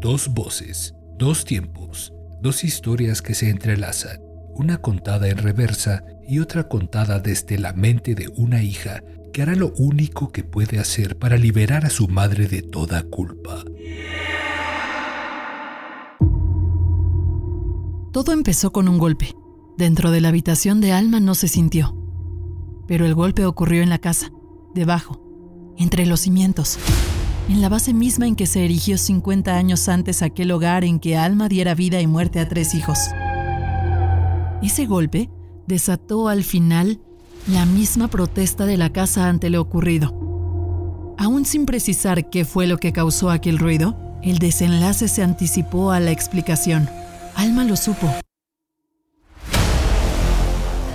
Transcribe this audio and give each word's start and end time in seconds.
Dos 0.00 0.28
voces, 0.28 0.94
dos 1.18 1.44
tiempos, 1.44 2.12
dos 2.40 2.64
historias 2.64 3.22
que 3.22 3.34
se 3.34 3.50
entrelazan, 3.50 4.20
una 4.54 4.78
contada 4.78 5.28
en 5.28 5.38
reversa 5.38 6.04
y 6.26 6.40
otra 6.40 6.68
contada 6.68 7.20
desde 7.20 7.58
la 7.58 7.72
mente 7.72 8.14
de 8.14 8.28
una 8.36 8.62
hija 8.62 9.02
que 9.32 9.42
hará 9.42 9.54
lo 9.54 9.72
único 9.78 10.30
que 10.30 10.44
puede 10.44 10.78
hacer 10.78 11.18
para 11.18 11.36
liberar 11.36 11.86
a 11.86 11.90
su 11.90 12.08
madre 12.08 12.48
de 12.48 12.62
toda 12.62 13.02
culpa. 13.02 13.64
Todo 18.12 18.32
empezó 18.32 18.72
con 18.72 18.88
un 18.88 18.98
golpe. 18.98 19.34
Dentro 19.78 20.10
de 20.10 20.20
la 20.20 20.28
habitación 20.28 20.82
de 20.82 20.92
Alma 20.92 21.18
no 21.18 21.34
se 21.34 21.48
sintió. 21.48 21.96
Pero 22.86 23.06
el 23.06 23.14
golpe 23.14 23.46
ocurrió 23.46 23.82
en 23.82 23.88
la 23.88 23.98
casa, 23.98 24.30
debajo, 24.74 25.74
entre 25.78 26.04
los 26.04 26.20
cimientos, 26.20 26.78
en 27.48 27.60
la 27.60 27.68
base 27.68 27.92
misma 27.92 28.26
en 28.26 28.36
que 28.36 28.46
se 28.46 28.64
erigió 28.64 28.98
50 28.98 29.56
años 29.56 29.88
antes 29.88 30.22
aquel 30.22 30.50
hogar 30.52 30.84
en 30.84 31.00
que 31.00 31.16
Alma 31.16 31.48
diera 31.48 31.74
vida 31.74 32.00
y 32.00 32.06
muerte 32.06 32.40
a 32.40 32.48
tres 32.48 32.74
hijos. 32.74 32.98
Ese 34.62 34.86
golpe 34.86 35.28
desató 35.66 36.28
al 36.28 36.44
final 36.44 37.00
la 37.48 37.66
misma 37.66 38.08
protesta 38.08 38.66
de 38.66 38.76
la 38.76 38.92
casa 38.92 39.28
ante 39.28 39.50
lo 39.50 39.60
ocurrido. 39.60 41.14
Aún 41.18 41.44
sin 41.44 41.66
precisar 41.66 42.30
qué 42.30 42.44
fue 42.44 42.66
lo 42.66 42.78
que 42.78 42.92
causó 42.92 43.30
aquel 43.30 43.58
ruido, 43.58 43.96
el 44.22 44.38
desenlace 44.38 45.08
se 45.08 45.22
anticipó 45.22 45.90
a 45.90 46.00
la 46.00 46.12
explicación. 46.12 46.88
Alma 47.34 47.64
lo 47.64 47.76
supo. 47.76 48.08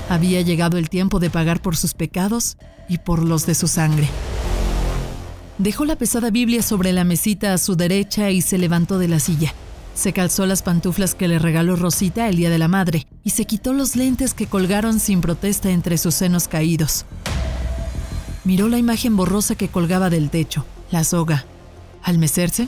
Había 0.09 0.41
llegado 0.41 0.77
el 0.77 0.89
tiempo 0.89 1.19
de 1.19 1.29
pagar 1.29 1.61
por 1.61 1.75
sus 1.75 1.93
pecados 1.93 2.57
y 2.87 2.99
por 2.99 3.23
los 3.23 3.45
de 3.45 3.55
su 3.55 3.67
sangre. 3.67 4.07
Dejó 5.57 5.85
la 5.85 5.95
pesada 5.95 6.29
Biblia 6.29 6.61
sobre 6.61 6.93
la 6.93 7.03
mesita 7.03 7.53
a 7.53 7.57
su 7.57 7.75
derecha 7.75 8.29
y 8.29 8.41
se 8.41 8.59
levantó 8.59 8.99
de 8.99 9.07
la 9.07 9.19
silla. 9.19 9.53
Se 9.95 10.13
calzó 10.13 10.45
las 10.45 10.61
pantuflas 10.61 11.15
que 11.15 11.27
le 11.27 11.39
regaló 11.39 11.75
Rosita 11.75 12.29
el 12.29 12.35
día 12.35 12.51
de 12.51 12.59
la 12.59 12.67
madre 12.67 13.07
y 13.23 13.31
se 13.31 13.45
quitó 13.45 13.73
los 13.73 13.95
lentes 13.95 14.35
que 14.35 14.45
colgaron 14.45 14.99
sin 14.99 15.19
protesta 15.19 15.71
entre 15.71 15.97
sus 15.97 16.13
senos 16.13 16.47
caídos. 16.47 17.05
Miró 18.43 18.69
la 18.69 18.77
imagen 18.77 19.17
borrosa 19.17 19.55
que 19.55 19.67
colgaba 19.67 20.11
del 20.11 20.29
techo, 20.29 20.63
la 20.91 21.03
soga. 21.03 21.45
Al 22.03 22.19
mecerse, 22.19 22.67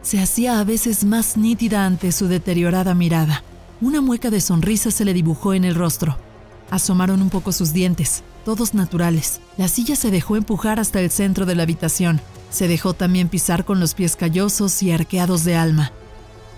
se 0.00 0.18
hacía 0.18 0.58
a 0.58 0.64
veces 0.64 1.04
más 1.04 1.36
nítida 1.36 1.84
ante 1.84 2.12
su 2.12 2.28
deteriorada 2.28 2.94
mirada. 2.94 3.44
Una 3.82 4.00
mueca 4.00 4.30
de 4.30 4.40
sonrisa 4.40 4.90
se 4.90 5.04
le 5.04 5.12
dibujó 5.12 5.52
en 5.52 5.64
el 5.64 5.74
rostro. 5.74 6.16
Asomaron 6.70 7.20
un 7.20 7.28
poco 7.28 7.52
sus 7.52 7.74
dientes, 7.74 8.24
todos 8.44 8.74
naturales. 8.74 9.40
La 9.56 9.68
silla 9.68 9.96
se 9.96 10.10
dejó 10.10 10.36
empujar 10.36 10.80
hasta 10.80 11.00
el 11.00 11.10
centro 11.10 11.46
de 11.46 11.54
la 11.54 11.62
habitación. 11.62 12.20
Se 12.50 12.68
dejó 12.68 12.94
también 12.94 13.28
pisar 13.28 13.64
con 13.64 13.80
los 13.80 13.94
pies 13.94 14.16
callosos 14.16 14.82
y 14.82 14.92
arqueados 14.92 15.44
de 15.44 15.56
alma 15.56 15.92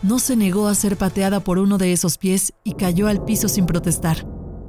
no 0.05 0.19
se 0.19 0.37
negó 0.37 0.69
a 0.69 0.75
ser 0.75 0.99
pateada 0.99 1.41
por 1.41 1.59
uno 1.59 1.79
de 1.79 1.93
esos 1.93 2.19
pies 2.19 2.53
y 2.63 2.75
cayó 2.75 3.09
al 3.09 3.25
piso 3.25 3.49
sin 3.49 3.65
protestar. 3.65 4.29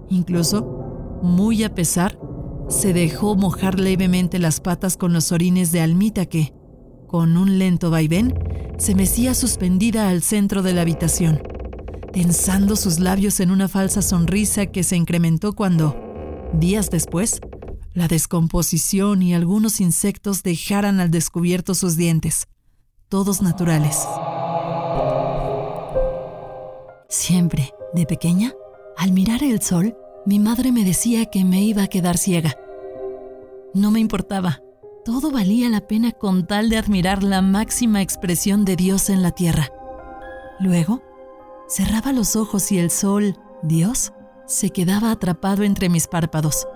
Incluso, 0.10 1.20
muy 1.22 1.66
a 1.66 1.76
pesar, 1.76 2.18
se 2.70 2.94
dejó 2.94 3.36
mojar 3.36 3.78
levemente 3.78 4.40
las 4.40 4.62
patas 4.62 4.96
con 4.96 5.12
los 5.12 5.34
orines 5.34 5.74
de 5.74 5.82
Almita 5.82 6.26
que, 6.26 6.54
con 7.06 7.36
un 7.36 7.60
lento 7.60 7.92
vaivén, 7.92 8.34
se 8.78 8.96
mecía 8.96 9.34
suspendida 9.34 10.08
al 10.08 10.22
centro 10.22 10.64
de 10.64 10.74
la 10.74 10.84
habitación, 10.84 11.44
tensando 12.14 12.78
sus 12.78 13.02
labios 13.02 13.42
en 13.42 13.52
una 13.52 13.68
falsa 13.68 14.02
sonrisa 14.02 14.68
que 14.68 14.84
se 14.84 14.96
incrementó 14.96 15.52
cuando, 15.52 16.05
días 16.60 16.90
después, 16.90 17.40
la 17.94 18.08
descomposición 18.08 19.22
y 19.22 19.34
algunos 19.34 19.80
insectos 19.80 20.44
dejaran 20.44 21.00
al 21.00 21.12
descubierto 21.12 21.76
sus 21.76 21.96
dientes, 21.96 22.48
todos 23.10 23.42
naturales. 23.42 24.06
Siempre, 27.10 27.72
de 27.94 28.06
pequeña, 28.06 28.54
al 28.98 29.12
mirar 29.12 29.44
el 29.44 29.62
sol, 29.62 29.96
mi 30.26 30.40
madre 30.40 30.72
me 30.72 30.84
decía 30.84 31.26
que 31.26 31.46
me 31.46 31.62
iba 31.62 31.84
a 31.84 31.88
quedar 31.88 32.18
ciega. 32.18 32.56
No 33.74 33.92
me 33.92 34.00
importaba. 34.00 34.62
Todo 35.06 35.32
valía 35.32 35.70
la 35.70 35.82
pena 35.82 36.12
con 36.12 36.48
tal 36.48 36.70
de 36.70 36.78
admirar 36.78 37.24
la 37.24 37.42
máxima 37.42 38.02
expresión 38.02 38.66
de 38.66 38.76
Dios 38.76 39.10
en 39.10 39.22
la 39.22 39.32
tierra. 39.32 39.70
Luego, 40.60 41.02
cerraba 41.70 42.12
los 42.12 42.36
ojos 42.36 42.72
y 42.72 42.80
el 42.80 42.90
sol, 42.90 43.38
Dios, 43.62 44.14
se 44.46 44.70
quedaba 44.70 45.12
atrapado 45.12 45.64
entre 45.64 45.90
mis 45.90 46.08
párpados, 46.08 46.68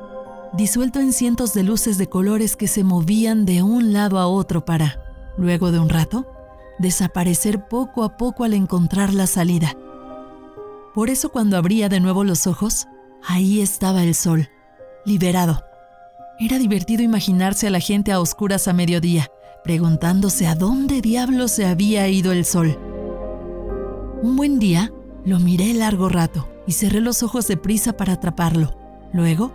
disuelto 0.54 1.00
en 1.00 1.14
cientos 1.14 1.54
de 1.54 1.64
luces 1.64 1.98
de 1.98 2.10
colores 2.10 2.56
que 2.56 2.68
se 2.68 2.84
movían 2.84 3.46
de 3.46 3.62
un 3.62 3.94
lado 3.94 4.20
a 4.20 4.28
otro 4.28 4.66
para, 4.66 5.04
luego 5.38 5.72
de 5.72 5.80
un 5.80 5.90
rato, 5.90 6.26
desaparecer 6.80 7.68
poco 7.68 8.04
a 8.04 8.18
poco 8.18 8.44
al 8.44 8.54
encontrar 8.54 9.14
la 9.14 9.28
salida. 9.28 9.74
Por 10.94 11.10
eso 11.10 11.30
cuando 11.30 11.58
abría 11.58 11.90
de 11.90 12.00
nuevo 12.00 12.24
los 12.24 12.48
ojos, 12.48 12.88
ahí 13.28 13.62
estaba 13.62 14.04
el 14.04 14.16
sol, 14.16 14.50
liberado. 15.06 15.64
Era 16.40 16.58
divertido 16.58 17.04
imaginarse 17.04 17.68
a 17.68 17.70
la 17.70 17.80
gente 17.80 18.12
a 18.12 18.20
oscuras 18.20 18.68
a 18.68 18.74
mediodía, 18.74 19.28
preguntándose 19.64 20.48
a 20.48 20.56
dónde 20.56 21.02
diablo 21.02 21.48
se 21.48 21.66
había 21.66 22.08
ido 22.08 22.32
el 22.32 22.46
sol. 22.46 22.80
Un 24.24 24.36
buen 24.36 24.58
día, 24.58 24.92
lo 25.26 25.40
miré 25.40 25.74
largo 25.74 26.10
rato 26.10 26.49
y 26.70 26.74
cerré 26.74 27.02
los 27.02 27.24
ojos 27.24 27.48
deprisa 27.48 27.94
para 27.94 28.14
atraparlo. 28.14 28.76
Luego, 29.12 29.52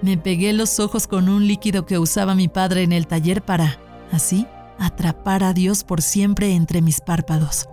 me 0.00 0.16
pegué 0.16 0.52
los 0.52 0.78
ojos 0.78 1.08
con 1.08 1.28
un 1.28 1.48
líquido 1.48 1.86
que 1.86 1.98
usaba 1.98 2.36
mi 2.36 2.46
padre 2.46 2.84
en 2.84 2.92
el 2.92 3.08
taller 3.08 3.42
para, 3.42 3.80
así, 4.12 4.46
atrapar 4.78 5.42
a 5.42 5.54
Dios 5.54 5.82
por 5.82 6.02
siempre 6.02 6.54
entre 6.54 6.80
mis 6.80 7.00
párpados. 7.00 7.68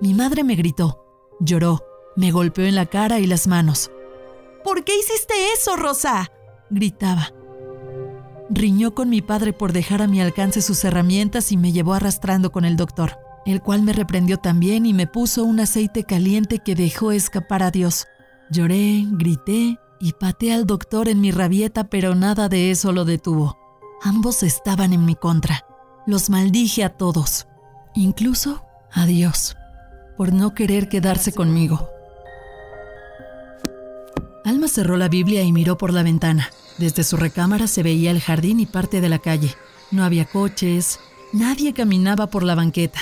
Mi 0.00 0.14
madre 0.14 0.42
me 0.42 0.54
gritó, 0.54 1.04
Lloró, 1.38 1.84
me 2.16 2.30
golpeó 2.30 2.64
en 2.64 2.76
la 2.76 2.86
cara 2.86 3.20
y 3.20 3.26
las 3.26 3.46
manos. 3.46 3.90
¿Por 4.64 4.82
qué 4.82 4.98
hiciste 4.98 5.34
eso, 5.52 5.76
Rosa? 5.76 6.32
gritaba. 6.70 7.34
Riñó 8.48 8.94
con 8.94 9.10
mi 9.10 9.20
padre 9.20 9.52
por 9.52 9.74
dejar 9.74 10.00
a 10.00 10.06
mi 10.06 10.22
alcance 10.22 10.62
sus 10.62 10.82
herramientas 10.82 11.52
y 11.52 11.58
me 11.58 11.72
llevó 11.72 11.92
arrastrando 11.92 12.52
con 12.52 12.64
el 12.64 12.78
doctor, 12.78 13.18
el 13.46 13.60
cual 13.60 13.82
me 13.82 13.92
reprendió 13.92 14.38
también 14.38 14.86
y 14.86 14.92
me 14.92 15.06
puso 15.06 15.44
un 15.44 15.60
aceite 15.60 16.04
caliente 16.04 16.58
que 16.58 16.74
dejó 16.74 17.12
escapar 17.12 17.62
a 17.62 17.70
Dios. 17.70 18.06
Lloré, 18.50 19.04
grité 19.10 19.78
y 20.00 20.12
pateé 20.12 20.54
al 20.54 20.66
doctor 20.66 21.08
en 21.08 21.20
mi 21.20 21.30
rabieta, 21.30 21.84
pero 21.84 22.14
nada 22.14 22.48
de 22.48 22.70
eso 22.70 22.92
lo 22.92 23.04
detuvo. 23.04 23.58
Ambos 24.02 24.42
estaban 24.42 24.92
en 24.92 25.04
mi 25.04 25.14
contra. 25.14 25.64
Los 26.06 26.30
maldije 26.30 26.84
a 26.84 26.90
todos, 26.90 27.46
incluso 27.94 28.64
a 28.92 29.06
Dios 29.06 29.56
por 30.16 30.32
no 30.32 30.54
querer 30.54 30.88
quedarse 30.88 31.32
conmigo. 31.32 31.88
Alma 34.44 34.68
cerró 34.68 34.96
la 34.96 35.08
Biblia 35.08 35.42
y 35.42 35.52
miró 35.52 35.78
por 35.78 35.92
la 35.92 36.02
ventana. 36.02 36.50
Desde 36.78 37.04
su 37.04 37.16
recámara 37.16 37.66
se 37.66 37.82
veía 37.82 38.10
el 38.10 38.20
jardín 38.20 38.60
y 38.60 38.66
parte 38.66 39.00
de 39.00 39.08
la 39.08 39.18
calle. 39.18 39.54
No 39.90 40.04
había 40.04 40.26
coches, 40.26 41.00
nadie 41.32 41.72
caminaba 41.72 42.28
por 42.28 42.42
la 42.42 42.54
banqueta. 42.54 43.00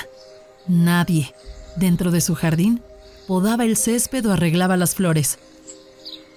Nadie. 0.67 1.33
Dentro 1.75 2.11
de 2.11 2.21
su 2.21 2.35
jardín, 2.35 2.81
podaba 3.27 3.65
el 3.65 3.77
césped 3.77 4.25
o 4.27 4.33
arreglaba 4.33 4.77
las 4.77 4.95
flores. 4.95 5.39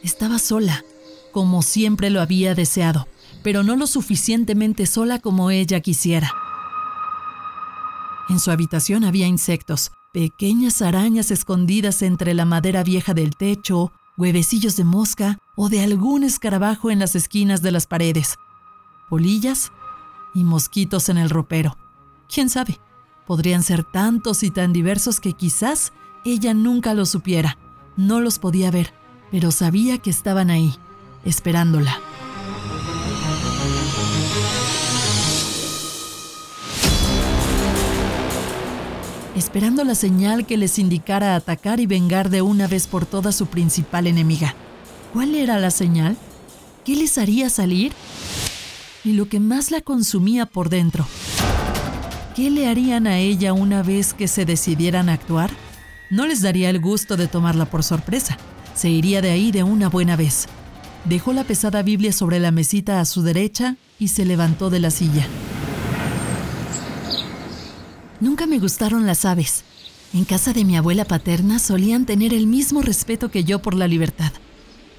Estaba 0.02 0.38
sola, 0.38 0.84
como 1.32 1.62
siempre 1.62 2.11
lo 2.11 2.20
había 2.20 2.55
deseado, 2.55 3.06
pero 3.43 3.62
no 3.62 3.76
lo 3.76 3.87
suficientemente 3.87 4.87
sola 4.87 5.19
como 5.19 5.50
ella 5.50 5.81
quisiera. 5.81 6.32
En 8.28 8.40
su 8.40 8.50
habitación 8.50 9.05
había 9.05 9.26
insectos, 9.26 9.93
pequeñas 10.12 10.82
arañas 10.82 11.31
escondidas 11.31 12.02
entre 12.02 12.34
la 12.34 12.44
madera 12.44 12.82
vieja 12.82 13.14
del 13.14 13.37
techo, 13.37 13.93
huevecillos 14.17 14.76
de 14.76 14.84
mosca 14.84 15.38
o 15.55 15.69
de 15.69 15.82
algún 15.82 16.25
escarabajo 16.25 16.90
en 16.90 16.99
las 16.99 17.14
esquinas 17.14 17.62
de 17.62 17.72
las 17.72 17.87
paredes, 17.87 18.37
polillas 19.08 19.72
y 20.34 20.43
mosquitos 20.43 21.08
en 21.08 21.19
el 21.19 21.31
ropero. 21.31 21.76
¿Quién 22.32 22.49
sabe? 22.49 22.81
Podrían 23.26 23.62
ser 23.62 23.84
tantos 23.84 24.43
y 24.43 24.50
tan 24.50 24.73
diversos 24.73 25.20
que 25.20 25.32
quizás 25.32 25.93
ella 26.25 26.55
nunca 26.55 26.94
lo 26.94 27.06
supiera. 27.06 27.58
No 27.96 28.20
los 28.20 28.38
podía 28.38 28.70
ver, 28.70 28.93
pero 29.31 29.50
sabía 29.50 29.99
que 29.99 30.11
estaban 30.11 30.50
ahí, 30.50 30.75
esperándola. 31.25 31.99
esperando 39.37 39.84
la 39.84 39.94
señal 39.94 40.46
que 40.46 40.56
les 40.56 40.79
indicara 40.79 41.37
atacar 41.37 41.79
y 41.79 41.87
vengar 41.87 42.31
de 42.31 42.43
una 42.43 42.67
vez 42.67 42.87
por 42.87 43.06
todas 43.06 43.37
su 43.37 43.46
principal 43.46 44.06
enemiga. 44.06 44.55
¿Cuál 45.12 45.34
era 45.34 45.58
la 45.58 45.70
señal? 45.70 46.17
¿Qué 46.84 46.96
les 46.96 47.19
haría 47.19 47.50
salir? 47.50 47.93
Y 49.05 49.12
lo 49.12 49.29
que 49.29 49.38
más 49.38 49.70
la 49.70 49.82
consumía 49.82 50.46
por 50.46 50.69
dentro. 50.69 51.06
¿Qué 52.37 52.50
le 52.50 52.69
harían 52.69 53.06
a 53.06 53.19
ella 53.19 53.55
una 53.55 53.83
vez 53.83 54.12
que 54.12 54.29
se 54.29 54.44
decidieran 54.44 55.09
a 55.09 55.15
actuar? 55.15 55.50
No 56.11 56.27
les 56.27 56.43
daría 56.43 56.69
el 56.69 56.81
gusto 56.81 57.17
de 57.17 57.29
tomarla 57.29 57.65
por 57.65 57.83
sorpresa. 57.83 58.37
Se 58.75 58.91
iría 58.91 59.23
de 59.23 59.31
ahí 59.31 59.53
de 59.53 59.62
una 59.62 59.88
buena 59.88 60.17
vez. 60.17 60.47
Dejó 61.06 61.33
la 61.33 61.44
pesada 61.44 61.83
Biblia 61.83 62.12
sobre 62.12 62.38
la 62.38 62.50
mesita 62.50 63.00
a 63.00 63.06
su 63.06 63.23
derecha 63.23 63.77
y 63.99 64.09
se 64.09 64.27
levantó 64.27 64.69
de 64.69 64.81
la 64.81 64.91
silla. 64.91 65.27
Nunca 68.21 68.47
me 68.47 68.59
gustaron 68.59 69.06
las 69.06 69.25
aves. 69.25 69.65
En 70.12 70.27
casa 70.27 70.53
de 70.53 70.67
mi 70.67 70.77
abuela 70.77 71.06
paterna 71.06 71.59
solían 71.59 72.05
tener 72.05 72.35
el 72.35 72.47
mismo 72.47 72.82
respeto 72.82 73.31
que 73.31 73.44
yo 73.44 73.62
por 73.62 73.73
la 73.73 73.89
libertad. 73.89 74.32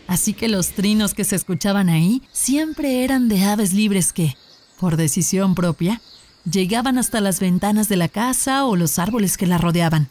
Así 0.08 0.34
que 0.34 0.48
los 0.48 0.70
trinos 0.72 1.14
que 1.14 1.24
se 1.24 1.36
escuchaban 1.36 1.90
ahí 1.90 2.24
siempre 2.32 3.04
eran 3.04 3.30
de 3.30 3.44
aves 3.44 3.74
libres 3.74 4.12
que, 4.12 4.36
por 4.80 4.98
decisión 4.98 5.54
propia, 5.54 6.02
llegaban 6.50 6.98
hasta 6.98 7.22
las 7.22 7.40
ventanas 7.40 7.90
de 7.90 7.98
la 7.98 8.08
casa 8.08 8.66
o 8.66 8.76
los 8.76 9.00
árboles 9.00 9.38
que 9.38 9.48
la 9.48 9.58
rodeaban. 9.58 10.10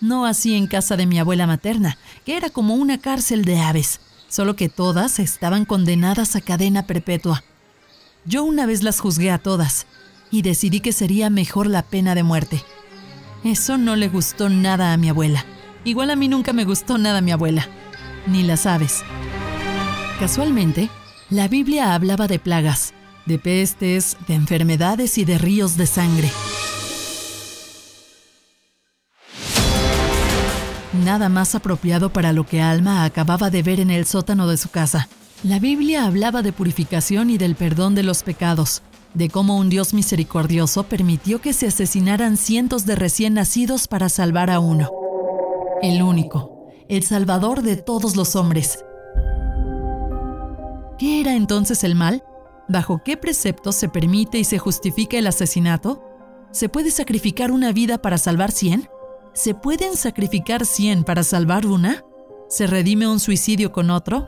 No 0.00 0.26
así 0.26 0.54
en 0.54 0.66
casa 0.66 0.96
de 0.96 1.06
mi 1.06 1.18
abuela 1.18 1.46
materna, 1.46 1.96
que 2.24 2.36
era 2.36 2.50
como 2.50 2.74
una 2.74 2.98
cárcel 2.98 3.44
de 3.44 3.60
aves, 3.60 4.00
solo 4.28 4.56
que 4.56 4.68
todas 4.68 5.18
estaban 5.18 5.64
condenadas 5.64 6.36
a 6.36 6.40
cadena 6.40 6.86
perpetua. 6.86 7.44
Yo 8.24 8.44
una 8.44 8.66
vez 8.66 8.82
las 8.82 9.00
juzgué 9.00 9.30
a 9.30 9.38
todas 9.38 9.86
y 10.30 10.42
decidí 10.42 10.80
que 10.80 10.92
sería 10.92 11.30
mejor 11.30 11.66
la 11.66 11.82
pena 11.82 12.14
de 12.14 12.22
muerte. 12.22 12.62
Eso 13.44 13.78
no 13.78 13.96
le 13.96 14.08
gustó 14.08 14.48
nada 14.48 14.92
a 14.92 14.96
mi 14.96 15.08
abuela. 15.08 15.44
Igual 15.84 16.10
a 16.10 16.16
mí 16.16 16.28
nunca 16.28 16.52
me 16.52 16.64
gustó 16.64 16.98
nada 16.98 17.18
a 17.18 17.22
mi 17.22 17.30
abuela, 17.30 17.68
ni 18.26 18.42
las 18.42 18.66
aves. 18.66 19.02
Casualmente, 20.18 20.88
la 21.30 21.48
Biblia 21.48 21.94
hablaba 21.94 22.26
de 22.26 22.38
plagas, 22.38 22.94
de 23.26 23.38
pestes, 23.38 24.16
de 24.28 24.34
enfermedades 24.34 25.18
y 25.18 25.24
de 25.24 25.38
ríos 25.38 25.76
de 25.76 25.86
sangre. 25.86 26.30
Nada 31.04 31.28
más 31.28 31.54
apropiado 31.54 32.10
para 32.10 32.32
lo 32.32 32.46
que 32.46 32.62
Alma 32.62 33.04
acababa 33.04 33.50
de 33.50 33.62
ver 33.62 33.80
en 33.80 33.90
el 33.90 34.06
sótano 34.06 34.46
de 34.46 34.56
su 34.56 34.70
casa. 34.70 35.08
La 35.42 35.58
Biblia 35.58 36.06
hablaba 36.06 36.42
de 36.42 36.52
purificación 36.52 37.28
y 37.30 37.36
del 37.36 37.56
perdón 37.56 37.94
de 37.94 38.02
los 38.02 38.22
pecados, 38.22 38.82
de 39.12 39.28
cómo 39.28 39.58
un 39.58 39.68
Dios 39.68 39.92
misericordioso 39.92 40.84
permitió 40.84 41.40
que 41.40 41.52
se 41.52 41.66
asesinaran 41.66 42.36
cientos 42.36 42.86
de 42.86 42.94
recién 42.94 43.34
nacidos 43.34 43.88
para 43.88 44.08
salvar 44.08 44.50
a 44.50 44.60
uno. 44.60 44.90
El 45.82 46.02
único, 46.02 46.70
el 46.88 47.02
salvador 47.02 47.62
de 47.62 47.76
todos 47.76 48.16
los 48.16 48.36
hombres. 48.36 48.84
¿Qué 50.98 51.20
era 51.20 51.34
entonces 51.34 51.84
el 51.84 51.94
mal? 51.94 52.22
¿Bajo 52.68 53.02
qué 53.04 53.16
preceptos 53.16 53.74
se 53.74 53.88
permite 53.88 54.38
y 54.38 54.44
se 54.44 54.58
justifica 54.58 55.18
el 55.18 55.26
asesinato? 55.26 56.02
¿Se 56.50 56.68
puede 56.68 56.90
sacrificar 56.90 57.50
una 57.50 57.72
vida 57.72 57.98
para 57.98 58.16
salvar 58.16 58.52
cien? 58.52 58.88
¿Se 59.34 59.54
pueden 59.54 59.96
sacrificar 59.96 60.64
cien 60.64 61.04
para 61.04 61.24
salvar 61.24 61.66
una? 61.66 62.02
¿Se 62.48 62.66
redime 62.66 63.06
un 63.06 63.20
suicidio 63.20 63.72
con 63.72 63.90
otro? 63.90 64.26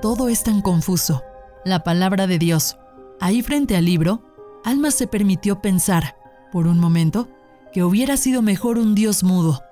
Todo 0.00 0.28
es 0.28 0.42
tan 0.42 0.62
confuso. 0.62 1.22
La 1.64 1.84
palabra 1.84 2.26
de 2.26 2.38
Dios. 2.38 2.76
Ahí 3.20 3.42
frente 3.42 3.76
al 3.76 3.84
libro, 3.84 4.24
Alma 4.64 4.90
se 4.90 5.06
permitió 5.06 5.60
pensar, 5.60 6.16
por 6.50 6.66
un 6.66 6.80
momento, 6.80 7.28
que 7.72 7.84
hubiera 7.84 8.16
sido 8.16 8.42
mejor 8.42 8.78
un 8.78 8.96
Dios 8.96 9.22
mudo. 9.22 9.62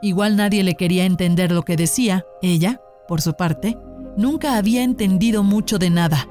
Igual 0.00 0.36
nadie 0.36 0.64
le 0.64 0.74
quería 0.74 1.04
entender 1.04 1.52
lo 1.52 1.62
que 1.62 1.76
decía, 1.76 2.24
ella, 2.40 2.80
por 3.08 3.20
su 3.20 3.34
parte, 3.34 3.76
nunca 4.16 4.56
había 4.56 4.82
entendido 4.82 5.42
mucho 5.42 5.78
de 5.78 5.90
nada, 5.90 6.28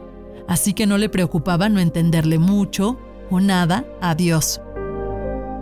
así 0.47 0.73
que 0.73 0.85
no 0.85 0.97
le 0.97 1.09
preocupaba 1.09 1.69
no 1.69 1.79
entenderle 1.79 2.39
mucho 2.39 2.97
o 3.29 3.39
nada 3.39 3.85
a 4.01 4.15
Dios. 4.15 4.61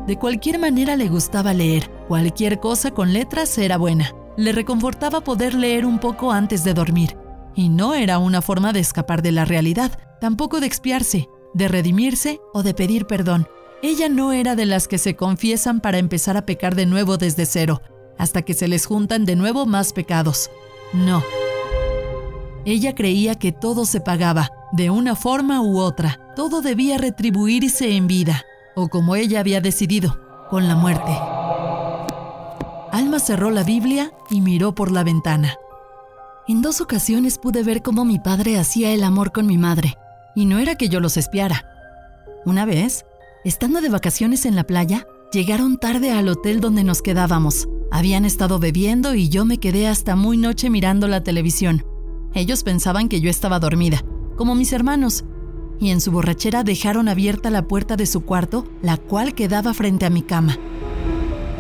De 0.08 0.18
cualquier 0.18 0.60
manera 0.60 0.96
le 0.96 1.08
gustaba 1.08 1.54
leer, 1.54 1.90
cualquier 2.08 2.60
cosa 2.60 2.92
con 2.92 3.14
letras 3.14 3.58
era 3.58 3.78
buena. 3.78 4.16
Le 4.36 4.52
reconfortaba 4.52 5.22
poder 5.22 5.54
leer 5.54 5.86
un 5.86 6.00
poco 6.00 6.32
antes 6.32 6.64
de 6.64 6.74
dormir. 6.74 7.18
Y 7.56 7.70
no 7.70 7.94
era 7.94 8.18
una 8.18 8.42
forma 8.42 8.74
de 8.74 8.80
escapar 8.80 9.22
de 9.22 9.32
la 9.32 9.46
realidad, 9.46 10.00
tampoco 10.20 10.60
de 10.60 10.68
expiarse, 10.68 11.30
de 11.54 11.68
redimirse 11.68 12.40
o 12.54 12.64
de 12.64 12.74
pedir 12.74 13.06
perdón. 13.06 13.48
Ella 13.84 14.10
no 14.10 14.32
era 14.32 14.56
de 14.56 14.66
las 14.66 14.88
que 14.88 14.98
se 14.98 15.16
confiesan 15.16 15.82
para 15.82 15.98
empezar 15.98 16.38
a 16.38 16.46
pecar 16.46 16.76
de 16.76 16.86
nuevo 16.86 17.18
desde 17.18 17.46
cero, 17.46 17.82
hasta 18.18 18.42
que 18.42 18.54
se 18.54 18.68
les 18.68 18.86
juntan 18.86 19.26
de 19.26 19.36
nuevo 19.36 19.66
más 19.66 19.94
pecados. 19.94 20.50
No. 20.94 21.24
Ella 22.66 22.96
creía 22.96 23.36
que 23.36 23.52
todo 23.52 23.86
se 23.86 24.02
pagaba, 24.02 24.52
de 24.72 24.90
una 24.90 25.16
forma 25.16 25.62
u 25.62 25.80
otra. 25.80 26.20
Todo 26.36 26.62
debía 26.62 26.98
retribuirse 26.98 27.96
en 27.96 28.08
vida, 28.08 28.44
o 28.76 28.88
como 28.88 29.16
ella 29.16 29.40
había 29.40 29.62
decidido, 29.62 30.20
con 30.50 30.68
la 30.68 30.76
muerte. 30.76 31.12
Alma 32.92 33.20
cerró 33.20 33.52
la 33.52 33.64
Biblia 33.64 34.12
y 34.30 34.42
miró 34.42 34.76
por 34.76 34.92
la 34.92 35.04
ventana. 35.04 35.56
En 36.48 36.62
dos 36.62 36.82
ocasiones 36.82 37.38
pude 37.38 37.64
ver 37.64 37.82
cómo 37.82 38.04
mi 38.04 38.20
padre 38.20 38.58
hacía 38.58 38.92
el 38.92 39.04
amor 39.04 39.32
con 39.32 39.46
mi 39.46 39.58
madre, 39.58 39.96
y 40.36 40.46
no 40.46 40.60
era 40.60 40.76
que 40.76 40.90
yo 40.90 41.00
los 41.00 41.18
espiara. 41.18 41.66
Una 42.46 42.66
vez, 42.66 43.06
estando 43.46 43.82
de 43.82 43.90
vacaciones 43.90 44.46
en 44.46 44.56
la 44.56 44.64
playa, 44.64 45.06
llegaron 45.32 45.78
tarde 45.78 46.12
al 46.12 46.28
hotel 46.28 46.60
donde 46.60 46.84
nos 46.84 47.02
quedábamos. 47.02 47.68
Habían 47.92 48.26
estado 48.26 48.60
bebiendo 48.60 49.16
y 49.16 49.30
yo 49.30 49.46
me 49.46 49.60
quedé 49.60 49.88
hasta 49.88 50.16
muy 50.16 50.38
noche 50.38 50.70
mirando 50.70 51.08
la 51.08 51.24
televisión. 51.24 51.86
Ellos 52.34 52.64
pensaban 52.64 53.10
que 53.10 53.22
yo 53.22 53.30
estaba 53.30 53.60
dormida, 53.60 54.04
como 54.38 54.56
mis 54.56 54.74
hermanos, 54.74 55.24
y 55.80 55.90
en 55.90 56.02
su 56.02 56.12
borrachera 56.12 56.64
dejaron 56.64 57.08
abierta 57.08 57.50
la 57.50 57.64
puerta 57.64 57.96
de 57.96 58.06
su 58.06 58.26
cuarto, 58.26 58.66
la 58.82 58.98
cual 58.98 59.34
quedaba 59.34 59.74
frente 59.74 60.06
a 60.06 60.10
mi 60.10 60.22
cama. 60.22 60.58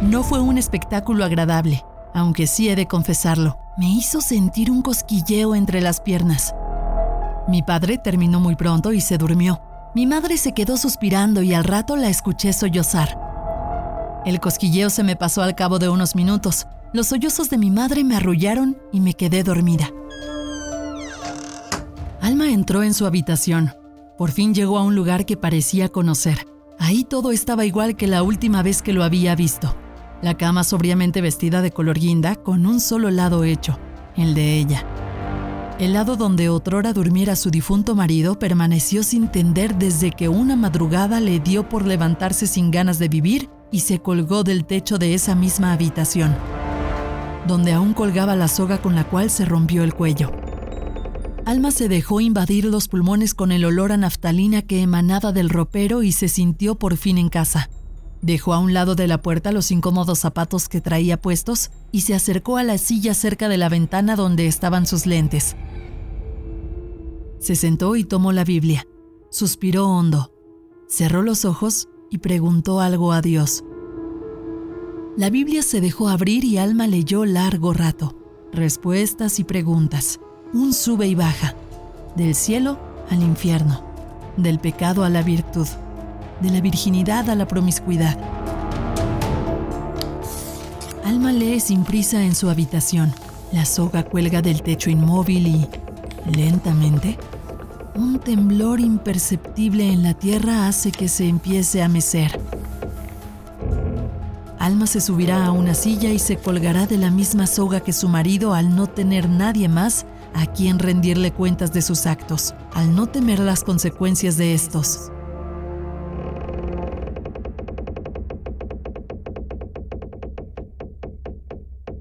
No 0.02 0.24
fue 0.24 0.40
un 0.40 0.58
espectáculo 0.58 1.26
agradable, 1.26 1.84
aunque 2.14 2.48
sí 2.48 2.70
he 2.70 2.76
de 2.76 2.88
confesarlo 2.88 3.58
me 3.78 3.90
hizo 3.90 4.22
sentir 4.22 4.70
un 4.70 4.82
cosquilleo 4.82 5.56
entre 5.56 5.82
las 5.82 6.02
piernas. 6.02 6.54
Mi 7.48 7.64
padre 7.64 7.98
terminó 7.98 8.40
muy 8.40 8.56
pronto 8.56 8.92
y 8.92 9.02
se 9.02 9.18
durmió. 9.18 9.62
Mi 9.96 10.06
madre 10.06 10.38
se 10.38 10.54
quedó 10.54 10.78
suspirando 10.78 11.42
y 11.42 11.54
al 11.54 11.64
rato 11.64 11.96
la 11.96 12.10
escuché 12.10 12.54
sollozar. 12.54 13.18
El 14.26 14.40
cosquilleo 14.40 14.90
se 14.90 15.04
me 15.04 15.16
pasó 15.16 15.42
al 15.42 15.56
cabo 15.56 15.80
de 15.80 15.90
unos 15.90 16.16
minutos. 16.16 16.68
Los 16.94 17.08
sollozos 17.08 17.50
de 17.50 17.58
mi 17.58 17.72
madre 17.72 18.04
me 18.04 18.16
arrullaron 18.16 18.78
y 18.92 19.00
me 19.00 19.13
quedé 19.13 19.44
dormida. 19.44 19.90
Alma 22.22 22.51
entró 22.51 22.84
en 22.84 22.94
su 22.94 23.08
habitación. 23.08 23.72
Por 24.16 24.30
fin 24.30 24.54
llegó 24.54 24.78
a 24.78 24.84
un 24.84 24.94
lugar 24.94 25.25
que 25.25 25.38
parecía 25.38 25.90
conocer. 25.90 26.46
Ahí 26.78 27.04
todo 27.04 27.32
estaba 27.32 27.66
igual 27.66 27.96
que 27.96 28.06
la 28.06 28.22
última 28.22 28.62
vez 28.62 28.84
que 28.84 28.94
lo 28.94 29.04
había 29.04 29.34
visto. 29.34 29.75
La 30.22 30.38
cama 30.38 30.63
sobriamente 30.63 31.20
vestida 31.20 31.63
de 31.63 31.72
color 31.72 31.98
guinda 31.98 32.36
con 32.36 32.68
un 32.68 32.80
solo 32.80 33.10
lado 33.10 33.44
hecho, 33.44 33.80
el 34.16 34.36
de 34.36 34.58
ella. 34.58 34.86
El 35.80 35.94
lado 35.94 36.16
donde 36.16 36.48
otrora 36.50 36.94
durmiera 36.94 37.36
su 37.36 37.50
difunto 37.50 37.96
marido 37.96 38.38
permaneció 38.38 39.01
sin 39.01 39.30
tender 39.30 39.75
desde 39.78 40.12
que 40.12 40.30
una 40.30 40.56
madrugada 40.56 41.20
le 41.20 41.40
dio 41.40 41.68
por 41.68 41.88
levantarse 41.88 42.46
sin 42.46 42.70
ganas 42.70 43.00
de 43.00 43.10
vivir 43.10 43.50
y 43.72 43.80
se 43.80 43.98
colgó 43.98 44.44
del 44.44 44.66
techo 44.66 45.00
de 45.00 45.16
esa 45.16 45.34
misma 45.34 45.74
habitación, 45.74 46.36
donde 47.48 47.74
aún 47.74 47.96
colgaba 47.96 48.36
la 48.36 48.48
soga 48.48 48.80
con 48.80 48.94
la 48.94 49.06
cual 49.06 49.32
se 49.32 49.44
rompió 49.44 49.84
el 49.84 49.96
cuello. 49.96 50.40
Alma 51.45 51.71
se 51.71 51.89
dejó 51.89 52.21
invadir 52.21 52.65
los 52.65 52.88
pulmones 52.88 53.33
con 53.33 53.51
el 53.51 53.65
olor 53.65 53.91
a 53.91 53.98
naftalina 53.98 54.62
que 54.62 54.81
emanaba 54.81 55.31
del 55.31 55.50
ropero 55.50 56.03
y 56.03 56.12
se 56.12 56.29
sintió 56.29 56.75
por 56.75 56.98
fin 56.98 57.17
en 57.17 57.29
casa. 57.29 57.69
Dejó 58.21 58.53
a 58.53 58.60
un 58.60 58.74
lado 58.74 58.93
de 58.93 59.07
la 59.07 59.21
puerta 59.24 59.51
los 59.51 59.71
incómodos 59.71 60.19
zapatos 60.19 60.69
que 60.69 60.81
traía 60.81 61.19
puestos 61.19 61.71
y 61.91 62.01
se 62.01 62.13
acercó 62.13 62.57
a 62.57 62.63
la 62.63 62.77
silla 62.77 63.15
cerca 63.15 63.50
de 63.50 63.57
la 63.57 63.69
ventana 63.69 64.15
donde 64.15 64.45
estaban 64.45 64.86
sus 64.86 65.07
lentes. 65.07 65.55
Se 67.39 67.55
sentó 67.55 67.95
y 67.95 68.03
tomó 68.03 68.31
la 68.31 68.43
Biblia. 68.43 68.86
Suspiró 69.31 69.88
hondo. 69.88 70.31
Cerró 70.88 71.24
los 71.24 71.45
ojos 71.45 71.89
y 72.12 72.19
preguntó 72.19 72.79
algo 72.81 73.13
a 73.13 73.21
Dios. 73.21 73.63
La 75.17 75.31
Biblia 75.31 75.63
se 75.63 75.81
dejó 75.81 76.07
abrir 76.07 76.43
y 76.43 76.60
Alma 76.60 76.86
leyó 76.86 77.25
largo 77.25 77.74
rato. 77.74 78.15
Respuestas 78.53 79.39
y 79.39 79.43
preguntas. 79.43 80.19
Un 80.53 80.74
sube 80.74 81.08
y 81.08 81.15
baja. 81.15 81.55
Del 82.15 82.36
cielo 82.36 82.77
al 83.10 83.22
infierno. 83.22 83.81
Del 84.38 84.60
pecado 84.60 85.03
a 85.03 85.10
la 85.10 85.22
virtud 85.22 85.67
de 86.41 86.50
la 86.50 86.60
virginidad 86.60 87.29
a 87.29 87.36
la 87.36 87.48
promiscuidad. 87.48 88.17
Alma 91.05 91.31
lee 91.31 91.60
sin 91.60 91.84
prisa 91.84 92.24
en 92.24 92.36
su 92.36 92.50
habitación. 92.50 93.13
La 93.51 93.65
soga 93.65 94.03
cuelga 94.03 94.41
del 94.41 94.62
techo 94.62 94.89
inmóvil 94.89 95.48
y, 95.48 95.67
lentamente, 96.36 97.17
un 97.96 98.20
temblor 98.20 98.79
imperceptible 98.79 99.91
en 99.91 100.03
la 100.03 100.13
tierra 100.13 100.67
hace 100.67 100.91
que 100.91 101.08
se 101.08 101.27
empiece 101.27 101.84
a 101.84 101.89
mecer. 101.89 102.39
Alma 104.58 104.88
se 104.88 105.01
subirá 105.01 105.46
a 105.46 105.51
una 105.51 105.74
silla 105.74 106.10
y 106.10 106.20
se 106.20 106.38
colgará 106.38 106.86
de 106.86 106.98
la 106.98 107.12
misma 107.12 107.46
soga 107.46 107.81
que 107.81 107.93
su 107.93 108.08
marido 108.08 108.53
al 108.53 108.75
no 108.75 108.88
tener 108.88 109.27
nadie 109.27 109.67
más 109.67 110.05
a 110.34 110.46
quien 110.48 110.80
rendirle 110.80 111.32
cuentas 111.32 111.74
de 111.74 111.82
sus 111.82 112.06
actos, 112.06 112.54
al 112.74 112.96
no 112.96 113.08
temer 113.08 113.40
las 113.40 113.64
consecuencias 113.64 114.38
de 114.38 114.54
estos. 114.54 115.12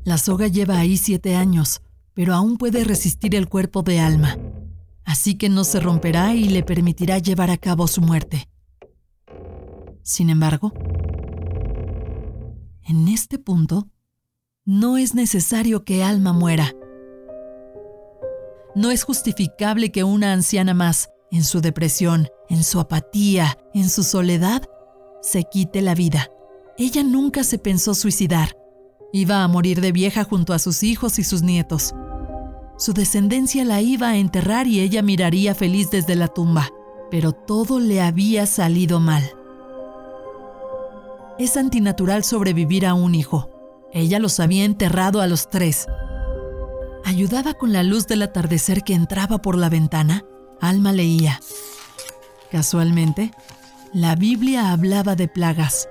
La 0.04 0.18
soga 0.18 0.48
lleva 0.48 0.78
ahí 0.78 0.96
siete 0.96 1.36
años, 1.36 1.82
pero 2.14 2.34
aún 2.34 2.56
puede 2.56 2.84
resistir 2.84 3.34
el 3.34 3.48
cuerpo 3.48 3.82
de 3.82 4.00
alma. 4.00 4.36
Así 5.04 5.36
que 5.36 5.48
no 5.48 5.64
se 5.64 5.80
romperá 5.80 6.34
y 6.34 6.48
le 6.48 6.62
permitirá 6.62 7.18
llevar 7.18 7.50
a 7.50 7.56
cabo 7.56 7.86
su 7.86 8.00
muerte. 8.00 8.48
Sin 10.02 10.30
embargo, 10.30 10.72
En 12.82 13.06
este 13.06 13.38
punto, 13.38 13.88
no 14.64 14.96
es 14.96 15.14
necesario 15.14 15.84
que 15.84 16.02
Alma 16.02 16.32
muera. 16.32 16.74
No 18.74 18.90
es 18.90 19.04
justificable 19.04 19.90
que 19.90 20.04
una 20.04 20.32
anciana 20.32 20.74
más, 20.74 21.10
en 21.30 21.44
su 21.44 21.60
depresión, 21.60 22.28
en 22.48 22.62
su 22.64 22.80
apatía, 22.80 23.58
en 23.74 23.88
su 23.88 24.02
soledad, 24.02 24.62
se 25.22 25.44
quite 25.44 25.82
la 25.82 25.94
vida. 25.94 26.30
Ella 26.78 27.02
nunca 27.02 27.44
se 27.44 27.58
pensó 27.58 27.94
suicidar. 27.94 28.56
Iba 29.12 29.42
a 29.42 29.48
morir 29.48 29.80
de 29.80 29.92
vieja 29.92 30.24
junto 30.24 30.52
a 30.52 30.58
sus 30.58 30.82
hijos 30.82 31.18
y 31.18 31.24
sus 31.24 31.42
nietos. 31.42 31.94
Su 32.78 32.92
descendencia 32.92 33.64
la 33.64 33.82
iba 33.82 34.08
a 34.08 34.16
enterrar 34.16 34.66
y 34.66 34.80
ella 34.80 35.02
miraría 35.02 35.54
feliz 35.54 35.90
desde 35.90 36.16
la 36.16 36.28
tumba, 36.28 36.70
pero 37.10 37.32
todo 37.32 37.80
le 37.80 38.00
había 38.00 38.46
salido 38.46 39.00
mal. 39.00 39.22
Es 41.38 41.56
antinatural 41.56 42.24
sobrevivir 42.24 42.86
a 42.86 42.94
un 42.94 43.14
hijo. 43.14 43.50
Ella 43.92 44.18
los 44.18 44.40
había 44.40 44.64
enterrado 44.64 45.20
a 45.20 45.26
los 45.26 45.50
tres. 45.50 45.86
Ayudada 47.10 47.54
con 47.54 47.72
la 47.72 47.82
luz 47.82 48.06
del 48.06 48.22
atardecer 48.22 48.84
que 48.84 48.94
entraba 48.94 49.38
por 49.42 49.58
la 49.58 49.68
ventana, 49.68 50.24
Alma 50.60 50.92
leía. 50.92 51.40
Casualmente, 52.52 53.32
la 53.92 54.14
Biblia 54.14 54.70
hablaba 54.70 55.16
de 55.16 55.26
plagas. 55.26 55.88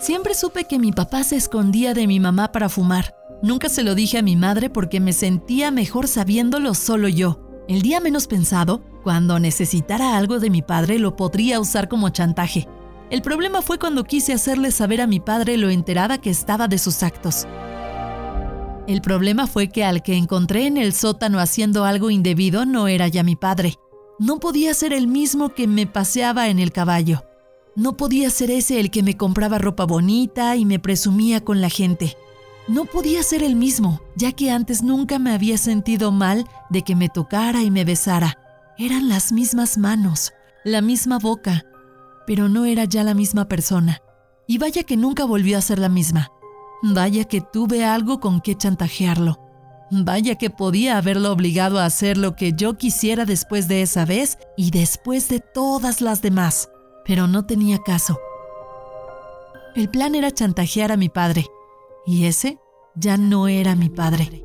Siempre 0.00 0.32
supe 0.32 0.64
que 0.64 0.78
mi 0.78 0.90
papá 0.90 1.22
se 1.22 1.36
escondía 1.36 1.92
de 1.92 2.06
mi 2.06 2.18
mamá 2.18 2.50
para 2.50 2.70
fumar. 2.70 3.14
Nunca 3.42 3.68
se 3.68 3.82
lo 3.82 3.94
dije 3.94 4.16
a 4.16 4.22
mi 4.22 4.36
madre 4.36 4.70
porque 4.70 5.00
me 5.00 5.12
sentía 5.12 5.70
mejor 5.70 6.08
sabiéndolo 6.08 6.72
solo 6.72 7.08
yo. 7.08 7.46
El 7.68 7.82
día 7.82 8.00
menos 8.00 8.28
pensado, 8.28 8.82
cuando 9.02 9.38
necesitara 9.38 10.16
algo 10.16 10.40
de 10.40 10.48
mi 10.48 10.62
padre, 10.62 10.98
lo 10.98 11.14
podría 11.14 11.60
usar 11.60 11.90
como 11.90 12.08
chantaje. 12.08 12.66
El 13.10 13.20
problema 13.20 13.60
fue 13.60 13.78
cuando 13.78 14.04
quise 14.04 14.32
hacerle 14.32 14.70
saber 14.70 15.02
a 15.02 15.06
mi 15.06 15.20
padre 15.20 15.58
lo 15.58 15.68
enterada 15.68 16.16
que 16.16 16.30
estaba 16.30 16.68
de 16.68 16.78
sus 16.78 17.02
actos. 17.02 17.46
El 18.86 19.00
problema 19.00 19.46
fue 19.46 19.68
que 19.68 19.84
al 19.84 20.02
que 20.02 20.16
encontré 20.16 20.66
en 20.66 20.76
el 20.76 20.92
sótano 20.92 21.38
haciendo 21.38 21.84
algo 21.84 22.10
indebido 22.10 22.66
no 22.66 22.88
era 22.88 23.06
ya 23.06 23.22
mi 23.22 23.36
padre. 23.36 23.76
No 24.18 24.40
podía 24.40 24.74
ser 24.74 24.92
el 24.92 25.06
mismo 25.06 25.50
que 25.50 25.68
me 25.68 25.86
paseaba 25.86 26.48
en 26.48 26.58
el 26.58 26.72
caballo. 26.72 27.24
No 27.76 27.96
podía 27.96 28.28
ser 28.28 28.50
ese 28.50 28.80
el 28.80 28.90
que 28.90 29.02
me 29.02 29.16
compraba 29.16 29.58
ropa 29.58 29.84
bonita 29.84 30.56
y 30.56 30.64
me 30.64 30.78
presumía 30.78 31.42
con 31.42 31.60
la 31.60 31.70
gente. 31.70 32.16
No 32.68 32.84
podía 32.84 33.22
ser 33.22 33.42
el 33.42 33.56
mismo, 33.56 34.00
ya 34.16 34.32
que 34.32 34.50
antes 34.50 34.82
nunca 34.82 35.18
me 35.18 35.32
había 35.32 35.58
sentido 35.58 36.12
mal 36.12 36.44
de 36.68 36.82
que 36.82 36.94
me 36.94 37.08
tocara 37.08 37.62
y 37.62 37.70
me 37.70 37.84
besara. 37.84 38.38
Eran 38.78 39.08
las 39.08 39.32
mismas 39.32 39.78
manos, 39.78 40.32
la 40.64 40.80
misma 40.80 41.18
boca, 41.18 41.64
pero 42.26 42.48
no 42.48 42.64
era 42.64 42.84
ya 42.84 43.04
la 43.04 43.14
misma 43.14 43.48
persona. 43.48 44.00
Y 44.46 44.58
vaya 44.58 44.82
que 44.82 44.96
nunca 44.96 45.24
volvió 45.24 45.56
a 45.56 45.62
ser 45.62 45.78
la 45.78 45.88
misma. 45.88 46.30
Vaya 46.82 47.24
que 47.24 47.40
tuve 47.40 47.84
algo 47.84 48.20
con 48.20 48.40
que 48.40 48.56
chantajearlo. 48.56 49.38
Vaya 49.90 50.36
que 50.36 50.50
podía 50.50 50.98
haberlo 50.98 51.32
obligado 51.32 51.78
a 51.78 51.84
hacer 51.84 52.16
lo 52.16 52.34
que 52.34 52.52
yo 52.54 52.78
quisiera 52.78 53.24
después 53.24 53.68
de 53.68 53.82
esa 53.82 54.04
vez 54.04 54.38
y 54.56 54.70
después 54.70 55.28
de 55.28 55.40
todas 55.40 56.00
las 56.00 56.22
demás 56.22 56.68
pero 57.04 57.26
no 57.26 57.44
tenía 57.44 57.78
caso. 57.78 58.18
El 59.74 59.88
plan 59.88 60.14
era 60.14 60.30
chantajear 60.30 60.92
a 60.92 60.96
mi 60.96 61.08
padre, 61.08 61.46
y 62.06 62.26
ese 62.26 62.58
ya 62.94 63.16
no 63.16 63.48
era 63.48 63.74
mi 63.74 63.88
padre. 63.88 64.44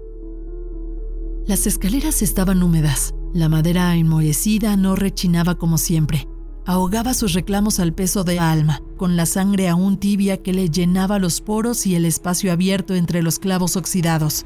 Las 1.45 1.67
escaleras 1.67 2.21
estaban 2.21 2.63
húmedas, 2.63 3.13
la 3.33 3.49
madera 3.49 3.95
enmohecida 3.95 4.75
no 4.77 4.95
rechinaba 4.95 5.55
como 5.55 5.77
siempre. 5.77 6.27
Ahogaba 6.67 7.13
sus 7.13 7.31
reclamos 7.31 7.79
al 7.79 7.93
peso 7.93 8.25
de 8.25 8.39
Alma, 8.39 8.81
con 8.97 9.15
la 9.15 9.25
sangre 9.25 9.69
aún 9.69 9.97
tibia 9.97 10.43
que 10.43 10.51
le 10.51 10.69
llenaba 10.69 11.17
los 11.17 11.39
poros 11.39 11.87
y 11.87 11.95
el 11.95 12.03
espacio 12.03 12.51
abierto 12.51 12.93
entre 12.93 13.21
los 13.21 13.39
clavos 13.39 13.77
oxidados. 13.77 14.45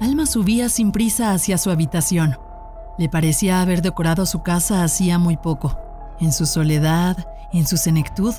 Alma 0.00 0.26
subía 0.26 0.68
sin 0.68 0.90
prisa 0.90 1.32
hacia 1.32 1.58
su 1.58 1.70
habitación. 1.70 2.36
Le 2.98 3.08
parecía 3.08 3.60
haber 3.62 3.82
decorado 3.82 4.26
su 4.26 4.42
casa 4.42 4.82
hacía 4.82 5.20
muy 5.20 5.36
poco. 5.36 5.78
En 6.18 6.32
su 6.32 6.44
soledad, 6.44 7.24
en 7.52 7.64
su 7.68 7.76
senectud, 7.76 8.34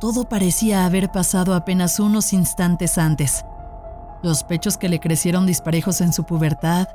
todo 0.00 0.28
parecía 0.28 0.86
haber 0.86 1.10
pasado 1.10 1.54
apenas 1.54 1.98
unos 1.98 2.32
instantes 2.32 2.96
antes. 2.96 3.44
Los 4.22 4.44
pechos 4.44 4.78
que 4.78 4.88
le 4.88 5.00
crecieron 5.00 5.46
disparejos 5.46 6.00
en 6.00 6.12
su 6.12 6.22
pubertad, 6.22 6.86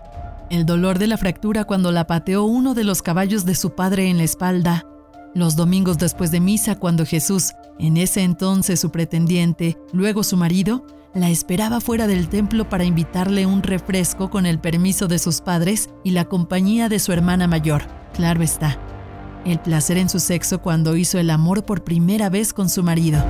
el 0.49 0.65
dolor 0.65 0.97
de 0.97 1.07
la 1.07 1.17
fractura 1.17 1.65
cuando 1.65 1.91
la 1.91 2.07
pateó 2.07 2.45
uno 2.45 2.73
de 2.73 2.85
los 2.85 3.01
caballos 3.01 3.43
de 3.43 3.55
su 3.55 3.75
padre 3.75 4.09
en 4.09 4.17
la 4.17 4.23
espalda, 4.23 4.85
los 5.33 5.55
domingos 5.55 5.97
después 5.97 6.31
de 6.31 6.39
misa 6.39 6.75
cuando 6.75 7.05
Jesús, 7.05 7.53
en 7.79 7.97
ese 7.97 8.21
entonces 8.21 8.79
su 8.79 8.91
pretendiente, 8.91 9.77
luego 9.91 10.23
su 10.23 10.37
marido, 10.37 10.85
la 11.13 11.29
esperaba 11.29 11.79
fuera 11.79 12.07
del 12.07 12.27
templo 12.27 12.69
para 12.69 12.85
invitarle 12.85 13.45
un 13.45 13.61
refresco 13.61 14.29
con 14.29 14.45
el 14.45 14.59
permiso 14.59 15.07
de 15.07 15.19
sus 15.19 15.41
padres 15.41 15.89
y 16.03 16.11
la 16.11 16.25
compañía 16.25 16.89
de 16.89 16.99
su 16.99 17.11
hermana 17.11 17.47
mayor. 17.47 17.83
Claro 18.13 18.41
está, 18.41 18.79
el 19.45 19.59
placer 19.59 19.97
en 19.97 20.09
su 20.09 20.19
sexo 20.19 20.61
cuando 20.61 20.95
hizo 20.95 21.19
el 21.19 21.29
amor 21.29 21.65
por 21.65 21.83
primera 21.83 22.29
vez 22.29 22.53
con 22.53 22.69
su 22.69 22.83
marido. 22.83 23.23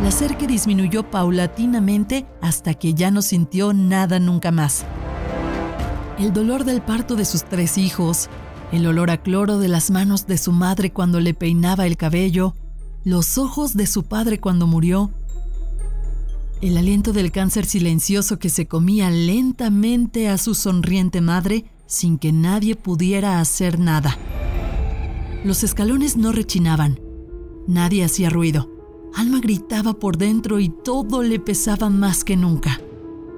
Placer 0.00 0.36
que 0.36 0.46
disminuyó 0.46 1.10
paulatinamente 1.10 2.26
hasta 2.40 2.74
que 2.74 2.94
ya 2.94 3.10
no 3.10 3.22
sintió 3.22 3.72
nada 3.72 4.20
nunca 4.20 4.52
más. 4.52 4.84
El 6.18 6.32
dolor 6.32 6.64
del 6.64 6.80
parto 6.82 7.16
de 7.16 7.24
sus 7.24 7.44
tres 7.44 7.78
hijos, 7.78 8.28
el 8.72 8.86
olor 8.86 9.10
a 9.10 9.22
cloro 9.22 9.58
de 9.58 9.68
las 9.68 9.90
manos 9.90 10.26
de 10.26 10.38
su 10.38 10.52
madre 10.52 10.92
cuando 10.92 11.20
le 11.20 11.34
peinaba 11.34 11.86
el 11.86 11.96
cabello, 11.96 12.54
los 13.04 13.38
ojos 13.38 13.74
de 13.74 13.86
su 13.86 14.04
padre 14.04 14.38
cuando 14.38 14.66
murió, 14.66 15.10
el 16.60 16.76
aliento 16.76 17.12
del 17.12 17.30
cáncer 17.30 17.66
silencioso 17.66 18.38
que 18.38 18.48
se 18.48 18.66
comía 18.66 19.10
lentamente 19.10 20.28
a 20.28 20.38
su 20.38 20.54
sonriente 20.54 21.20
madre 21.20 21.66
sin 21.86 22.18
que 22.18 22.32
nadie 22.32 22.74
pudiera 22.74 23.40
hacer 23.40 23.78
nada. 23.78 24.18
Los 25.44 25.62
escalones 25.62 26.16
no 26.16 26.32
rechinaban. 26.32 26.98
Nadie 27.68 28.04
hacía 28.04 28.28
ruido. 28.28 28.68
Alma 29.14 29.40
gritaba 29.40 29.94
por 29.94 30.18
dentro 30.18 30.58
y 30.58 30.68
todo 30.68 31.22
le 31.22 31.38
pesaba 31.38 31.90
más 31.90 32.24
que 32.24 32.36
nunca. 32.36 32.80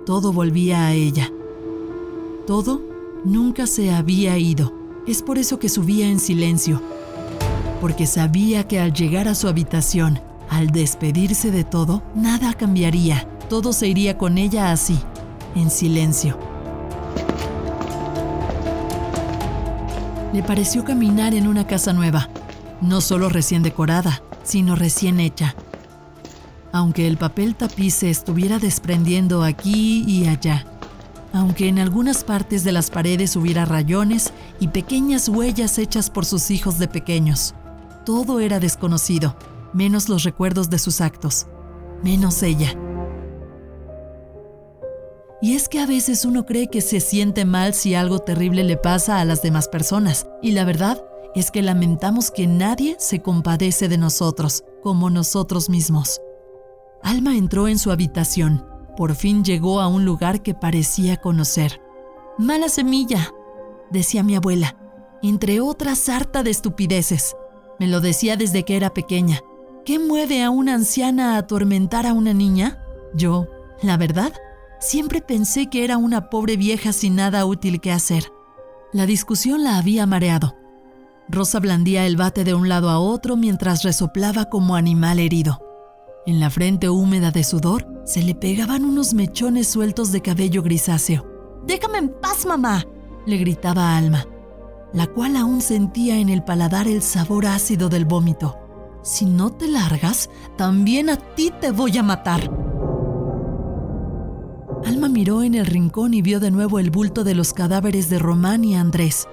Todo 0.06 0.32
volvía 0.32 0.86
a 0.86 0.94
ella. 0.94 1.30
Todo 2.46 2.82
nunca 3.24 3.66
se 3.66 3.92
había 3.92 4.38
ido. 4.38 4.79
Es 5.06 5.22
por 5.22 5.38
eso 5.38 5.58
que 5.58 5.68
subía 5.68 6.08
en 6.08 6.20
silencio. 6.20 6.82
Porque 7.80 8.06
sabía 8.06 8.66
que 8.66 8.80
al 8.80 8.92
llegar 8.92 9.28
a 9.28 9.34
su 9.34 9.48
habitación, 9.48 10.20
al 10.48 10.68
despedirse 10.70 11.50
de 11.50 11.64
todo, 11.64 12.02
nada 12.14 12.54
cambiaría. 12.54 13.26
Todo 13.48 13.72
se 13.72 13.88
iría 13.88 14.18
con 14.18 14.38
ella 14.38 14.72
así, 14.72 14.98
en 15.54 15.70
silencio. 15.70 16.38
le 20.32 20.42
pareció 20.42 20.84
caminar 20.84 21.34
en 21.34 21.46
una 21.46 21.66
casa 21.66 21.92
nueva, 21.92 22.28
no 22.80 23.00
solo 23.00 23.28
recién 23.28 23.62
decorada, 23.62 24.22
sino 24.42 24.76
recién 24.76 25.20
hecha. 25.20 25.54
Aunque 26.72 27.08
el 27.08 27.16
papel 27.16 27.56
tapiz 27.56 27.94
se 27.94 28.10
estuviera 28.10 28.58
desprendiendo 28.58 29.42
aquí 29.42 30.04
y 30.06 30.28
allá, 30.28 30.66
aunque 31.32 31.68
en 31.68 31.78
algunas 31.78 32.24
partes 32.24 32.64
de 32.64 32.72
las 32.72 32.90
paredes 32.90 33.36
hubiera 33.36 33.64
rayones 33.64 34.32
y 34.58 34.68
pequeñas 34.68 35.28
huellas 35.28 35.78
hechas 35.78 36.10
por 36.10 36.24
sus 36.24 36.50
hijos 36.50 36.78
de 36.78 36.88
pequeños, 36.88 37.54
todo 38.04 38.40
era 38.40 38.60
desconocido, 38.60 39.36
menos 39.72 40.08
los 40.08 40.24
recuerdos 40.24 40.70
de 40.70 40.78
sus 40.78 41.00
actos, 41.00 41.46
menos 42.02 42.42
ella. 42.42 42.74
Y 45.42 45.54
es 45.54 45.68
que 45.68 45.80
a 45.80 45.86
veces 45.86 46.24
uno 46.24 46.44
cree 46.44 46.68
que 46.68 46.82
se 46.82 47.00
siente 47.00 47.44
mal 47.46 47.72
si 47.72 47.94
algo 47.94 48.18
terrible 48.18 48.62
le 48.62 48.76
pasa 48.76 49.20
a 49.20 49.24
las 49.24 49.40
demás 49.40 49.68
personas. 49.68 50.26
Y 50.42 50.52
la 50.52 50.64
verdad 50.64 51.02
es 51.34 51.50
que 51.50 51.62
lamentamos 51.62 52.30
que 52.30 52.46
nadie 52.46 52.96
se 52.98 53.22
compadece 53.22 53.88
de 53.88 53.96
nosotros, 53.96 54.64
como 54.82 55.08
nosotros 55.08 55.70
mismos. 55.70 56.20
Alma 57.02 57.36
entró 57.36 57.68
en 57.68 57.78
su 57.78 57.90
habitación. 57.90 58.69
Por 59.00 59.14
fin 59.14 59.42
llegó 59.42 59.80
a 59.80 59.88
un 59.88 60.04
lugar 60.04 60.42
que 60.42 60.52
parecía 60.52 61.16
conocer. 61.16 61.80
Mala 62.36 62.68
semilla, 62.68 63.32
decía 63.90 64.22
mi 64.22 64.36
abuela, 64.36 64.76
entre 65.22 65.62
otras 65.62 66.10
harta 66.10 66.42
de 66.42 66.50
estupideces. 66.50 67.34
Me 67.78 67.88
lo 67.88 68.02
decía 68.02 68.36
desde 68.36 68.66
que 68.66 68.76
era 68.76 68.92
pequeña. 68.92 69.40
¿Qué 69.86 69.98
mueve 69.98 70.42
a 70.42 70.50
una 70.50 70.74
anciana 70.74 71.36
a 71.36 71.38
atormentar 71.38 72.06
a 72.06 72.12
una 72.12 72.34
niña? 72.34 72.84
Yo, 73.14 73.46
la 73.80 73.96
verdad, 73.96 74.34
Siempre 74.80 75.22
pensé 75.22 75.68
que 75.68 75.82
era 75.82 75.96
una 75.96 76.28
pobre 76.28 76.58
vieja 76.58 76.92
sin 76.92 77.16
nada 77.16 77.46
útil 77.46 77.80
que 77.80 77.92
hacer. 77.92 78.30
La 78.92 79.06
discusión 79.06 79.64
la 79.64 79.78
había 79.78 80.04
mareado. 80.04 80.58
Rosa 81.26 81.58
blandía 81.58 82.04
el 82.04 82.18
bate 82.18 82.44
de 82.44 82.52
un 82.52 82.68
lado 82.68 82.90
a 82.90 82.98
otro 82.98 83.34
mientras 83.34 83.82
resoplaba 83.82 84.50
como 84.50 84.76
animal 84.76 85.20
herido. 85.20 85.69
En 86.26 86.38
la 86.38 86.50
frente 86.50 86.90
húmeda 86.90 87.30
de 87.30 87.42
sudor 87.42 87.86
se 88.04 88.22
le 88.22 88.34
pegaban 88.34 88.84
unos 88.84 89.14
mechones 89.14 89.68
sueltos 89.68 90.12
de 90.12 90.20
cabello 90.20 90.62
grisáceo. 90.62 91.26
Déjame 91.66 91.98
en 91.98 92.08
paz, 92.10 92.44
mamá, 92.44 92.84
le 93.26 93.38
gritaba 93.38 93.96
Alma, 93.96 94.26
la 94.92 95.06
cual 95.06 95.36
aún 95.36 95.62
sentía 95.62 96.18
en 96.18 96.28
el 96.28 96.44
paladar 96.44 96.88
el 96.88 97.02
sabor 97.02 97.46
ácido 97.46 97.88
del 97.88 98.04
vómito. 98.04 98.56
si 99.02 99.24
no 99.24 99.50
te 99.50 99.66
largas, 99.66 100.28
también 100.58 101.08
a 101.08 101.16
ti 101.16 101.50
te 101.58 101.70
voy 101.70 101.96
a 101.96 102.02
matar. 102.02 102.50
Alma 104.84 105.08
miró 105.08 105.42
en 105.42 105.54
el 105.54 105.64
rincón 105.64 106.12
y 106.12 106.20
vio 106.20 106.38
de 106.38 106.50
nuevo 106.50 106.78
el 106.78 106.90
bulto 106.90 107.24
de 107.24 107.34
los 107.34 107.54
cadáveres 107.54 108.10
de 108.10 108.18
Román 108.18 108.62
y 108.62 108.76
Andrés. 108.76 109.26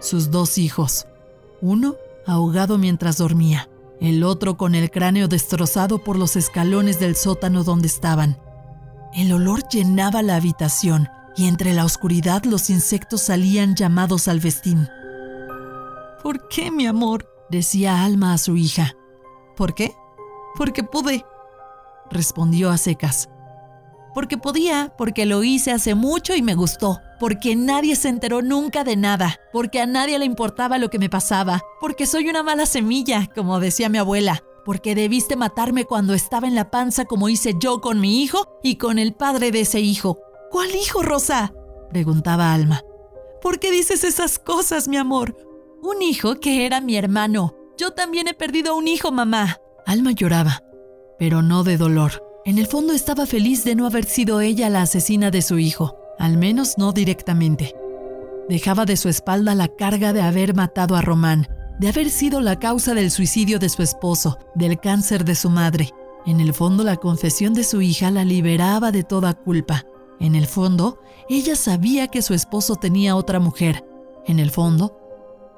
Sus 0.00 0.32
dos 0.32 0.58
hijos, 0.58 1.06
uno 1.60 1.94
ahogado 2.26 2.78
mientras 2.78 3.18
dormía, 3.18 3.68
el 4.00 4.22
otro 4.22 4.56
con 4.56 4.74
el 4.74 4.90
cráneo 4.90 5.28
destrozado 5.28 6.02
por 6.04 6.16
los 6.16 6.36
escalones 6.36 7.00
del 7.00 7.16
sótano 7.16 7.64
donde 7.64 7.88
estaban. 7.88 8.38
El 9.14 9.32
olor 9.32 9.66
llenaba 9.68 10.22
la 10.22 10.36
habitación 10.36 11.08
y 11.36 11.46
entre 11.48 11.72
la 11.72 11.84
oscuridad 11.84 12.44
los 12.44 12.70
insectos 12.70 13.22
salían 13.22 13.74
llamados 13.74 14.28
al 14.28 14.40
vestín. 14.40 14.88
¿Por 16.22 16.48
qué, 16.48 16.70
mi 16.70 16.86
amor? 16.86 17.28
decía 17.50 18.04
Alma 18.04 18.34
a 18.34 18.38
su 18.38 18.56
hija. 18.56 18.94
¿Por 19.56 19.74
qué? 19.74 19.94
Porque 20.56 20.84
pude, 20.84 21.24
respondió 22.10 22.70
a 22.70 22.76
secas. 22.76 23.28
Porque 24.14 24.36
podía, 24.36 24.94
porque 24.98 25.26
lo 25.26 25.42
hice 25.44 25.72
hace 25.72 25.94
mucho 25.94 26.34
y 26.34 26.42
me 26.42 26.54
gustó, 26.54 27.00
porque 27.18 27.56
nadie 27.56 27.96
se 27.96 28.08
enteró 28.08 28.42
nunca 28.42 28.84
de 28.84 28.96
nada, 28.96 29.40
porque 29.52 29.80
a 29.80 29.86
nadie 29.86 30.18
le 30.18 30.24
importaba 30.24 30.78
lo 30.78 30.90
que 30.90 30.98
me 30.98 31.10
pasaba, 31.10 31.62
porque 31.80 32.06
soy 32.06 32.28
una 32.28 32.42
mala 32.42 32.66
semilla, 32.66 33.28
como 33.34 33.60
decía 33.60 33.88
mi 33.88 33.98
abuela, 33.98 34.42
porque 34.64 34.94
debiste 34.94 35.36
matarme 35.36 35.84
cuando 35.84 36.14
estaba 36.14 36.46
en 36.46 36.54
la 36.54 36.70
panza 36.70 37.04
como 37.04 37.28
hice 37.28 37.54
yo 37.58 37.80
con 37.80 38.00
mi 38.00 38.22
hijo 38.22 38.58
y 38.62 38.76
con 38.76 38.98
el 38.98 39.14
padre 39.14 39.50
de 39.50 39.60
ese 39.60 39.80
hijo. 39.80 40.18
¿Cuál 40.50 40.74
hijo, 40.74 41.02
Rosa? 41.02 41.52
preguntaba 41.90 42.52
Alma. 42.52 42.82
¿Por 43.40 43.58
qué 43.58 43.70
dices 43.70 44.04
esas 44.04 44.38
cosas, 44.38 44.88
mi 44.88 44.96
amor? 44.96 45.36
Un 45.82 46.02
hijo 46.02 46.40
que 46.40 46.66
era 46.66 46.80
mi 46.80 46.96
hermano. 46.96 47.54
Yo 47.78 47.92
también 47.92 48.28
he 48.28 48.34
perdido 48.34 48.76
un 48.76 48.88
hijo, 48.88 49.12
mamá. 49.12 49.58
Alma 49.86 50.10
lloraba, 50.12 50.62
pero 51.18 51.42
no 51.42 51.62
de 51.64 51.76
dolor. 51.76 52.24
En 52.44 52.58
el 52.58 52.66
fondo 52.66 52.92
estaba 52.92 53.26
feliz 53.26 53.64
de 53.64 53.74
no 53.74 53.86
haber 53.86 54.04
sido 54.04 54.40
ella 54.40 54.68
la 54.70 54.82
asesina 54.82 55.30
de 55.30 55.42
su 55.42 55.58
hijo, 55.58 55.97
al 56.18 56.36
menos 56.36 56.78
no 56.78 56.92
directamente. 56.92 57.74
Dejaba 58.48 58.84
de 58.84 58.96
su 58.96 59.08
espalda 59.08 59.54
la 59.54 59.68
carga 59.68 60.12
de 60.12 60.22
haber 60.22 60.54
matado 60.54 60.96
a 60.96 61.02
Román, 61.02 61.48
de 61.78 61.88
haber 61.88 62.10
sido 62.10 62.40
la 62.40 62.58
causa 62.58 62.94
del 62.94 63.10
suicidio 63.10 63.58
de 63.58 63.68
su 63.68 63.82
esposo, 63.82 64.38
del 64.54 64.80
cáncer 64.80 65.24
de 65.24 65.34
su 65.34 65.50
madre. 65.50 65.90
En 66.26 66.40
el 66.40 66.52
fondo 66.52 66.84
la 66.84 66.96
confesión 66.96 67.54
de 67.54 67.64
su 67.64 67.80
hija 67.80 68.10
la 68.10 68.24
liberaba 68.24 68.90
de 68.90 69.04
toda 69.04 69.34
culpa. 69.34 69.84
En 70.20 70.34
el 70.34 70.46
fondo, 70.46 71.00
ella 71.28 71.54
sabía 71.56 72.08
que 72.08 72.22
su 72.22 72.34
esposo 72.34 72.76
tenía 72.76 73.14
otra 73.14 73.38
mujer. 73.38 73.84
En 74.26 74.40
el 74.40 74.50
fondo, 74.50 74.98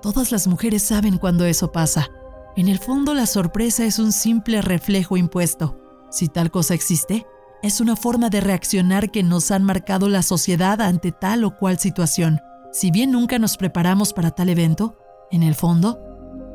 Todas 0.02 0.32
las 0.32 0.46
mujeres 0.46 0.82
saben 0.82 1.18
cuando 1.18 1.44
eso 1.44 1.72
pasa. 1.72 2.08
En 2.56 2.68
el 2.68 2.78
fondo 2.78 3.12
la 3.12 3.26
sorpresa 3.26 3.84
es 3.84 3.98
un 3.98 4.12
simple 4.12 4.62
reflejo 4.62 5.18
impuesto. 5.18 5.78
Si 6.10 6.28
tal 6.28 6.50
cosa 6.50 6.72
existe, 6.72 7.26
es 7.62 7.80
una 7.80 7.96
forma 7.96 8.30
de 8.30 8.40
reaccionar 8.40 9.10
que 9.10 9.22
nos 9.22 9.50
han 9.50 9.64
marcado 9.64 10.08
la 10.08 10.22
sociedad 10.22 10.80
ante 10.80 11.12
tal 11.12 11.44
o 11.44 11.56
cual 11.56 11.78
situación. 11.78 12.40
Si 12.72 12.90
bien 12.90 13.10
nunca 13.10 13.38
nos 13.38 13.56
preparamos 13.56 14.12
para 14.12 14.30
tal 14.30 14.48
evento, 14.48 14.96
en 15.30 15.42
el 15.42 15.54
fondo, 15.54 16.00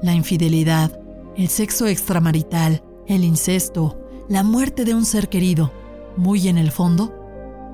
la 0.02 0.14
infidelidad, 0.14 0.92
el 1.36 1.50
sexo 1.50 1.88
extramarital, 1.88 2.84
el 3.08 3.24
incesto, 3.24 4.00
la 4.30 4.44
muerte 4.44 4.86
de 4.86 4.94
un 4.94 5.06
ser 5.06 5.30
querido, 5.30 5.72
muy 6.18 6.48
en 6.48 6.58
el 6.58 6.72
fondo, 6.72 7.14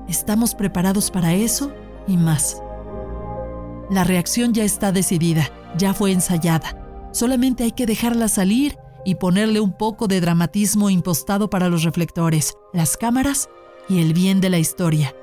estamos 0.08 0.54
preparados 0.54 1.10
para 1.10 1.34
eso 1.34 1.72
y 2.06 2.16
más. 2.16 2.60
La 3.90 4.04
reacción 4.04 4.52
ya 4.52 4.64
está 4.64 4.92
decidida 4.92 5.50
ya 5.76 5.94
fue 5.94 6.12
ensayada. 6.12 6.78
Solamente 7.12 7.64
hay 7.64 7.72
que 7.72 7.86
dejarla 7.86 8.28
salir 8.28 8.78
y 9.04 9.16
ponerle 9.16 9.60
un 9.60 9.72
poco 9.72 10.08
de 10.08 10.20
dramatismo 10.20 10.90
impostado 10.90 11.50
para 11.50 11.68
los 11.68 11.82
reflectores, 11.82 12.54
las 12.72 12.96
cámaras 12.96 13.48
y 13.88 14.00
el 14.00 14.14
bien 14.14 14.40
de 14.40 14.50
la 14.50 14.58
historia. 14.58 15.14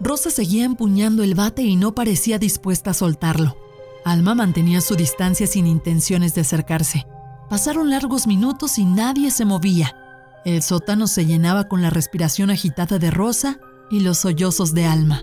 Rosa 0.00 0.30
seguía 0.30 0.64
empuñando 0.64 1.22
el 1.22 1.34
bate 1.34 1.62
y 1.62 1.76
no 1.76 1.94
parecía 1.94 2.38
dispuesta 2.38 2.90
a 2.90 2.94
soltarlo. 2.94 3.56
Alma 4.04 4.34
mantenía 4.34 4.80
su 4.80 4.94
distancia 4.94 5.46
sin 5.46 5.66
intenciones 5.66 6.34
de 6.34 6.42
acercarse. 6.42 7.06
Pasaron 7.48 7.90
largos 7.90 8.26
minutos 8.26 8.78
y 8.78 8.84
nadie 8.84 9.30
se 9.30 9.44
movía. 9.44 9.96
El 10.44 10.62
sótano 10.62 11.06
se 11.06 11.26
llenaba 11.26 11.68
con 11.68 11.82
la 11.82 11.90
respiración 11.90 12.50
agitada 12.50 12.98
de 12.98 13.10
Rosa 13.10 13.58
y 13.90 14.00
los 14.00 14.18
sollozos 14.18 14.74
de 14.74 14.84
Alma. 14.84 15.22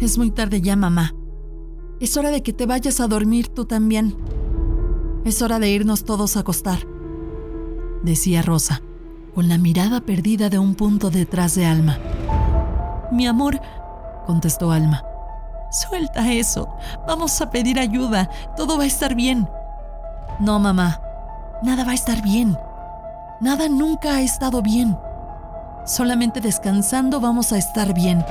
Es 0.00 0.16
muy 0.16 0.30
tarde 0.30 0.60
ya, 0.60 0.76
mamá, 0.76 1.14
es 2.00 2.16
hora 2.16 2.30
de 2.30 2.42
que 2.42 2.52
te 2.52 2.64
vayas 2.64 3.00
a 3.00 3.08
dormir 3.08 3.48
tú 3.48 3.64
también. 3.64 4.14
Es 5.24 5.42
hora 5.42 5.58
de 5.58 5.68
irnos 5.70 6.04
todos 6.04 6.36
a 6.36 6.40
acostar, 6.40 6.78
decía 8.02 8.42
Rosa, 8.42 8.82
con 9.34 9.48
la 9.48 9.58
mirada 9.58 10.00
perdida 10.00 10.48
de 10.48 10.58
un 10.58 10.74
punto 10.74 11.10
detrás 11.10 11.54
de 11.54 11.66
Alma. 11.66 11.98
Mi 13.12 13.26
amor, 13.26 13.60
contestó 14.26 14.70
Alma. 14.70 15.02
Suelta 15.70 16.32
eso. 16.32 16.68
Vamos 17.06 17.40
a 17.40 17.50
pedir 17.50 17.78
ayuda. 17.78 18.30
Todo 18.56 18.78
va 18.78 18.84
a 18.84 18.86
estar 18.86 19.14
bien. 19.14 19.48
No, 20.40 20.58
mamá. 20.58 21.00
Nada 21.62 21.84
va 21.84 21.90
a 21.92 21.94
estar 21.94 22.22
bien. 22.22 22.56
Nada 23.40 23.68
nunca 23.68 24.16
ha 24.16 24.22
estado 24.22 24.62
bien. 24.62 24.96
Solamente 25.84 26.40
descansando 26.40 27.20
vamos 27.20 27.52
a 27.52 27.58
estar 27.58 27.92
bien. 27.92 28.24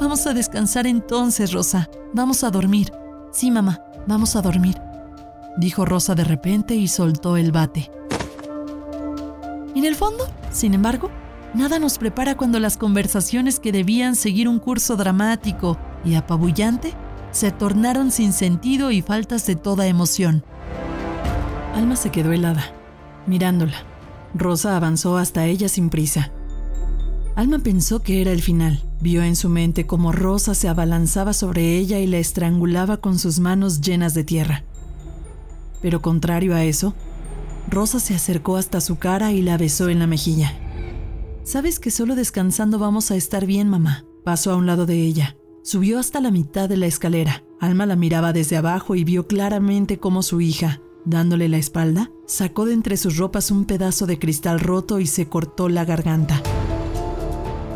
Vamos 0.00 0.26
a 0.26 0.34
descansar 0.34 0.86
entonces, 0.86 1.52
Rosa. 1.52 1.88
Vamos 2.12 2.44
a 2.44 2.50
dormir. 2.50 2.92
Sí, 3.32 3.50
mamá, 3.50 3.80
vamos 4.06 4.36
a 4.36 4.42
dormir, 4.42 4.80
dijo 5.56 5.84
Rosa 5.84 6.14
de 6.14 6.24
repente 6.24 6.74
y 6.74 6.88
soltó 6.88 7.36
el 7.36 7.52
bate. 7.52 7.90
En 9.74 9.84
el 9.84 9.94
fondo, 9.94 10.24
sin 10.50 10.74
embargo, 10.74 11.10
nada 11.54 11.78
nos 11.78 11.98
prepara 11.98 12.36
cuando 12.36 12.60
las 12.60 12.76
conversaciones 12.76 13.58
que 13.58 13.72
debían 13.72 14.16
seguir 14.16 14.48
un 14.48 14.58
curso 14.58 14.96
dramático 14.96 15.78
y 16.04 16.14
apabullante 16.14 16.94
se 17.30 17.50
tornaron 17.50 18.10
sin 18.10 18.32
sentido 18.32 18.90
y 18.90 19.02
faltas 19.02 19.46
de 19.46 19.56
toda 19.56 19.86
emoción. 19.86 20.44
Alma 21.74 21.96
se 21.96 22.10
quedó 22.10 22.32
helada, 22.32 22.64
mirándola. 23.26 23.84
Rosa 24.34 24.76
avanzó 24.76 25.16
hasta 25.16 25.46
ella 25.46 25.68
sin 25.68 25.90
prisa. 25.90 26.30
Alma 27.34 27.58
pensó 27.58 28.02
que 28.02 28.20
era 28.20 28.30
el 28.30 28.42
final. 28.42 28.82
Vio 29.00 29.22
en 29.22 29.36
su 29.36 29.48
mente 29.48 29.86
cómo 29.86 30.12
Rosa 30.12 30.54
se 30.54 30.68
abalanzaba 30.68 31.32
sobre 31.32 31.78
ella 31.78 31.98
y 31.98 32.06
la 32.06 32.18
estrangulaba 32.18 32.98
con 32.98 33.18
sus 33.18 33.40
manos 33.40 33.80
llenas 33.80 34.12
de 34.12 34.24
tierra. 34.24 34.64
Pero 35.82 36.00
contrario 36.00 36.54
a 36.54 36.64
eso, 36.64 36.94
Rosa 37.68 38.00
se 38.00 38.14
acercó 38.14 38.56
hasta 38.56 38.80
su 38.80 38.96
cara 38.96 39.32
y 39.32 39.42
la 39.42 39.58
besó 39.58 39.88
en 39.88 39.98
la 39.98 40.06
mejilla. 40.06 40.54
Sabes 41.44 41.80
que 41.80 41.90
solo 41.90 42.14
descansando 42.14 42.78
vamos 42.78 43.10
a 43.10 43.16
estar 43.16 43.46
bien, 43.46 43.68
mamá. 43.68 44.04
Pasó 44.24 44.52
a 44.52 44.56
un 44.56 44.66
lado 44.66 44.86
de 44.86 45.02
ella. 45.02 45.36
Subió 45.64 45.98
hasta 45.98 46.20
la 46.20 46.30
mitad 46.30 46.68
de 46.68 46.76
la 46.76 46.86
escalera. 46.86 47.44
Alma 47.60 47.86
la 47.86 47.96
miraba 47.96 48.32
desde 48.32 48.56
abajo 48.56 48.94
y 48.94 49.04
vio 49.04 49.26
claramente 49.26 49.98
cómo 49.98 50.22
su 50.22 50.40
hija, 50.40 50.80
dándole 51.04 51.48
la 51.48 51.58
espalda, 51.58 52.10
sacó 52.26 52.64
de 52.64 52.74
entre 52.74 52.96
sus 52.96 53.16
ropas 53.16 53.50
un 53.50 53.64
pedazo 53.64 54.06
de 54.06 54.18
cristal 54.18 54.60
roto 54.60 55.00
y 55.00 55.06
se 55.06 55.28
cortó 55.28 55.68
la 55.68 55.84
garganta. 55.84 56.42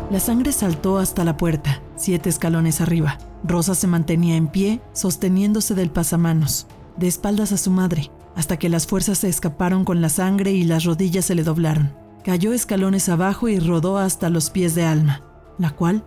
La 0.09 0.19
sangre 0.21 0.53
saltó 0.53 0.97
hasta 0.97 1.25
la 1.25 1.35
puerta, 1.35 1.81
siete 1.97 2.29
escalones 2.29 2.79
arriba. 2.79 3.17
Rosa 3.43 3.75
se 3.75 3.87
mantenía 3.87 4.37
en 4.37 4.47
pie, 4.47 4.81
sosteniéndose 4.93 5.75
del 5.75 5.89
pasamanos, 5.89 6.67
de 6.97 7.07
espaldas 7.07 7.51
a 7.51 7.57
su 7.57 7.71
madre, 7.71 8.11
hasta 8.35 8.57
que 8.57 8.69
las 8.69 8.87
fuerzas 8.87 9.19
se 9.19 9.29
escaparon 9.29 9.85
con 9.85 10.01
la 10.01 10.09
sangre 10.09 10.51
y 10.51 10.63
las 10.63 10.83
rodillas 10.83 11.25
se 11.25 11.35
le 11.35 11.43
doblaron. 11.43 11.93
Cayó 12.23 12.53
escalones 12.53 13.09
abajo 13.09 13.47
y 13.47 13.59
rodó 13.59 13.97
hasta 13.97 14.29
los 14.29 14.49
pies 14.49 14.75
de 14.75 14.83
Alma, 14.83 15.21
la 15.57 15.71
cual, 15.71 16.03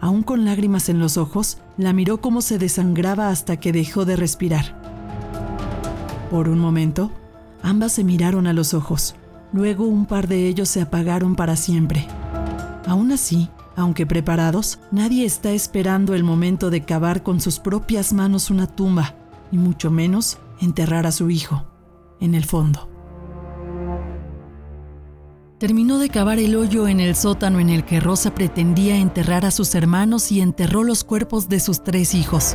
aún 0.00 0.22
con 0.22 0.44
lágrimas 0.44 0.88
en 0.88 1.00
los 1.00 1.16
ojos, 1.16 1.58
la 1.76 1.92
miró 1.92 2.20
como 2.20 2.40
se 2.40 2.58
desangraba 2.58 3.28
hasta 3.28 3.58
que 3.58 3.72
dejó 3.72 4.04
de 4.04 4.16
respirar. 4.16 4.80
Por 6.30 6.48
un 6.48 6.58
momento, 6.58 7.10
ambas 7.62 7.92
se 7.92 8.04
miraron 8.04 8.46
a 8.46 8.52
los 8.52 8.74
ojos. 8.74 9.14
Luego 9.52 9.84
un 9.84 10.06
par 10.06 10.28
de 10.28 10.48
ellos 10.48 10.68
se 10.68 10.80
apagaron 10.80 11.36
para 11.36 11.56
siempre. 11.56 12.06
Aún 12.86 13.12
así, 13.12 13.48
aunque 13.76 14.06
preparados, 14.06 14.78
nadie 14.90 15.24
está 15.24 15.50
esperando 15.50 16.14
el 16.14 16.24
momento 16.24 16.70
de 16.70 16.82
cavar 16.82 17.22
con 17.22 17.40
sus 17.40 17.58
propias 17.58 18.12
manos 18.12 18.50
una 18.50 18.66
tumba, 18.66 19.14
y 19.52 19.58
mucho 19.58 19.90
menos 19.90 20.38
enterrar 20.60 21.06
a 21.06 21.12
su 21.12 21.30
hijo, 21.30 21.64
en 22.20 22.34
el 22.34 22.44
fondo. 22.44 22.88
Terminó 25.58 25.98
de 25.98 26.10
cavar 26.10 26.38
el 26.38 26.54
hoyo 26.54 26.86
en 26.86 27.00
el 27.00 27.16
sótano 27.16 27.60
en 27.60 27.70
el 27.70 27.84
que 27.84 27.98
Rosa 27.98 28.34
pretendía 28.34 28.96
enterrar 28.98 29.46
a 29.46 29.50
sus 29.50 29.74
hermanos 29.74 30.30
y 30.30 30.42
enterró 30.42 30.84
los 30.84 31.02
cuerpos 31.02 31.48
de 31.48 31.60
sus 31.60 31.82
tres 31.82 32.14
hijos. 32.14 32.54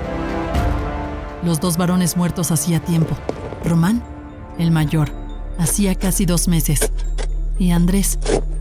Los 1.44 1.60
dos 1.60 1.78
varones 1.78 2.16
muertos 2.16 2.52
hacía 2.52 2.80
tiempo. 2.80 3.16
Román, 3.66 4.04
el 4.60 4.70
mayor, 4.70 5.12
hacía 5.58 5.96
casi 5.96 6.28
dos 6.28 6.48
meses. 6.48 6.92
Y 7.58 7.72
Andrés, 7.72 8.20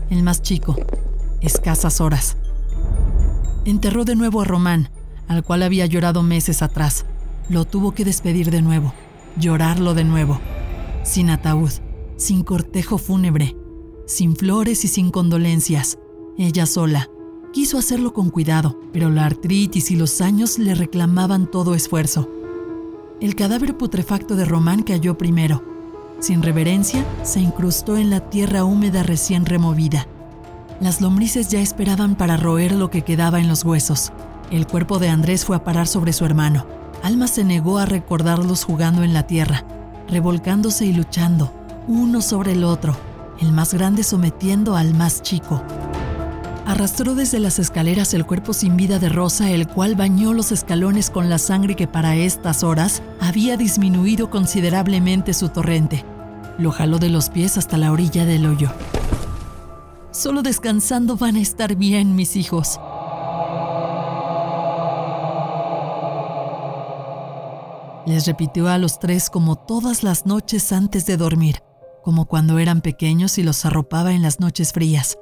el 0.09 0.23
más 0.23 0.41
chico, 0.41 0.75
escasas 1.41 2.01
horas. 2.01 2.37
Enterró 3.65 4.05
de 4.05 4.15
nuevo 4.15 4.41
a 4.41 4.45
Román, 4.45 4.89
al 5.27 5.43
cual 5.43 5.61
había 5.61 5.85
llorado 5.85 6.23
meses 6.23 6.63
atrás. 6.63 7.05
Lo 7.51 7.65
tuvo 7.65 7.91
que 7.91 8.05
despedir 8.05 8.49
de 8.49 8.61
nuevo, 8.61 8.93
llorarlo 9.37 9.93
de 9.93 10.05
nuevo, 10.05 10.39
sin 11.03 11.29
ataúd, 11.29 11.71
sin 12.15 12.43
cortejo 12.43 12.97
fúnebre, 12.97 13.57
sin 14.07 14.37
flores 14.37 14.85
y 14.85 14.87
sin 14.87 15.11
condolencias, 15.11 15.99
ella 16.37 16.65
sola. 16.65 17.09
Quiso 17.51 17.77
hacerlo 17.77 18.13
con 18.13 18.29
cuidado, 18.29 18.79
pero 18.93 19.09
la 19.09 19.25
artritis 19.25 19.91
y 19.91 19.97
los 19.97 20.21
años 20.21 20.57
le 20.59 20.75
reclamaban 20.75 21.51
todo 21.51 21.75
esfuerzo. 21.75 22.29
El 23.19 23.35
cadáver 23.35 23.77
putrefacto 23.77 24.37
de 24.37 24.45
Román 24.45 24.83
cayó 24.83 25.17
primero. 25.17 25.61
Sin 26.21 26.43
reverencia, 26.43 27.05
se 27.23 27.41
incrustó 27.41 27.97
en 27.97 28.09
la 28.09 28.29
tierra 28.29 28.63
húmeda 28.63 29.03
recién 29.03 29.45
removida. 29.45 30.07
Las 30.79 31.01
lombrices 31.01 31.49
ya 31.49 31.59
esperaban 31.59 32.15
para 32.15 32.37
roer 32.37 32.71
lo 32.71 32.89
que 32.89 33.01
quedaba 33.01 33.41
en 33.41 33.49
los 33.49 33.65
huesos. 33.65 34.13
El 34.51 34.67
cuerpo 34.67 34.99
de 34.99 35.09
Andrés 35.09 35.43
fue 35.43 35.57
a 35.57 35.65
parar 35.65 35.87
sobre 35.87 36.13
su 36.13 36.23
hermano. 36.23 36.80
Alma 37.03 37.27
se 37.27 37.43
negó 37.43 37.79
a 37.79 37.85
recordarlos 37.85 38.63
jugando 38.63 39.03
en 39.03 39.13
la 39.13 39.25
tierra, 39.25 39.63
revolcándose 40.07 40.85
y 40.85 40.93
luchando, 40.93 41.51
uno 41.87 42.21
sobre 42.21 42.51
el 42.51 42.63
otro, 42.63 42.95
el 43.39 43.51
más 43.51 43.73
grande 43.73 44.03
sometiendo 44.03 44.75
al 44.75 44.93
más 44.93 45.23
chico. 45.23 45.63
Arrastró 46.67 47.15
desde 47.15 47.39
las 47.39 47.57
escaleras 47.57 48.13
el 48.13 48.25
cuerpo 48.25 48.53
sin 48.53 48.77
vida 48.77 48.99
de 48.99 49.09
Rosa, 49.09 49.49
el 49.49 49.67
cual 49.67 49.95
bañó 49.95 50.31
los 50.31 50.51
escalones 50.51 51.09
con 51.09 51.27
la 51.27 51.39
sangre 51.39 51.75
que 51.75 51.87
para 51.87 52.15
estas 52.15 52.63
horas 52.63 53.01
había 53.19 53.57
disminuido 53.57 54.29
considerablemente 54.29 55.33
su 55.33 55.49
torrente. 55.49 56.05
Lo 56.59 56.71
jaló 56.71 56.99
de 56.99 57.09
los 57.09 57.29
pies 57.29 57.57
hasta 57.57 57.77
la 57.77 57.91
orilla 57.91 58.25
del 58.25 58.45
hoyo. 58.45 58.71
Solo 60.11 60.43
descansando 60.43 61.17
van 61.17 61.35
a 61.35 61.41
estar 61.41 61.75
bien, 61.75 62.15
mis 62.15 62.35
hijos. 62.35 62.79
Les 68.05 68.25
repitió 68.25 68.67
a 68.67 68.77
los 68.77 68.99
tres 68.99 69.29
como 69.29 69.55
todas 69.55 70.03
las 70.03 70.25
noches 70.25 70.71
antes 70.71 71.05
de 71.05 71.17
dormir, 71.17 71.63
como 72.03 72.25
cuando 72.25 72.57
eran 72.57 72.81
pequeños 72.81 73.37
y 73.37 73.43
los 73.43 73.63
arropaba 73.63 74.13
en 74.13 74.23
las 74.23 74.39
noches 74.39 74.73
frías, 74.73 75.17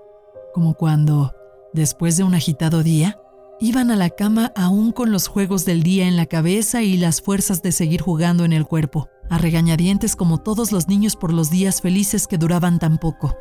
como 0.53 0.75
cuando, 0.75 1.33
después 1.73 2.15
de 2.15 2.23
un 2.23 2.35
agitado 2.35 2.81
día, 2.81 3.19
iban 3.59 3.91
a 3.91 3.97
la 3.97 4.09
cama 4.09 4.53
aún 4.55 4.93
con 4.93 5.11
los 5.11 5.27
juegos 5.27 5.65
del 5.65 5.83
día 5.83 6.07
en 6.07 6.15
la 6.15 6.25
cabeza 6.25 6.81
y 6.81 6.95
las 6.95 7.21
fuerzas 7.21 7.61
de 7.61 7.73
seguir 7.73 8.01
jugando 8.01 8.45
en 8.45 8.53
el 8.53 8.65
cuerpo, 8.65 9.09
a 9.29 9.37
regañadientes 9.37 10.15
como 10.15 10.37
todos 10.37 10.71
los 10.71 10.87
niños 10.87 11.17
por 11.17 11.33
los 11.33 11.49
días 11.49 11.81
felices 11.81 12.27
que 12.27 12.37
duraban 12.37 12.79
tan 12.79 12.97
poco. 12.97 13.35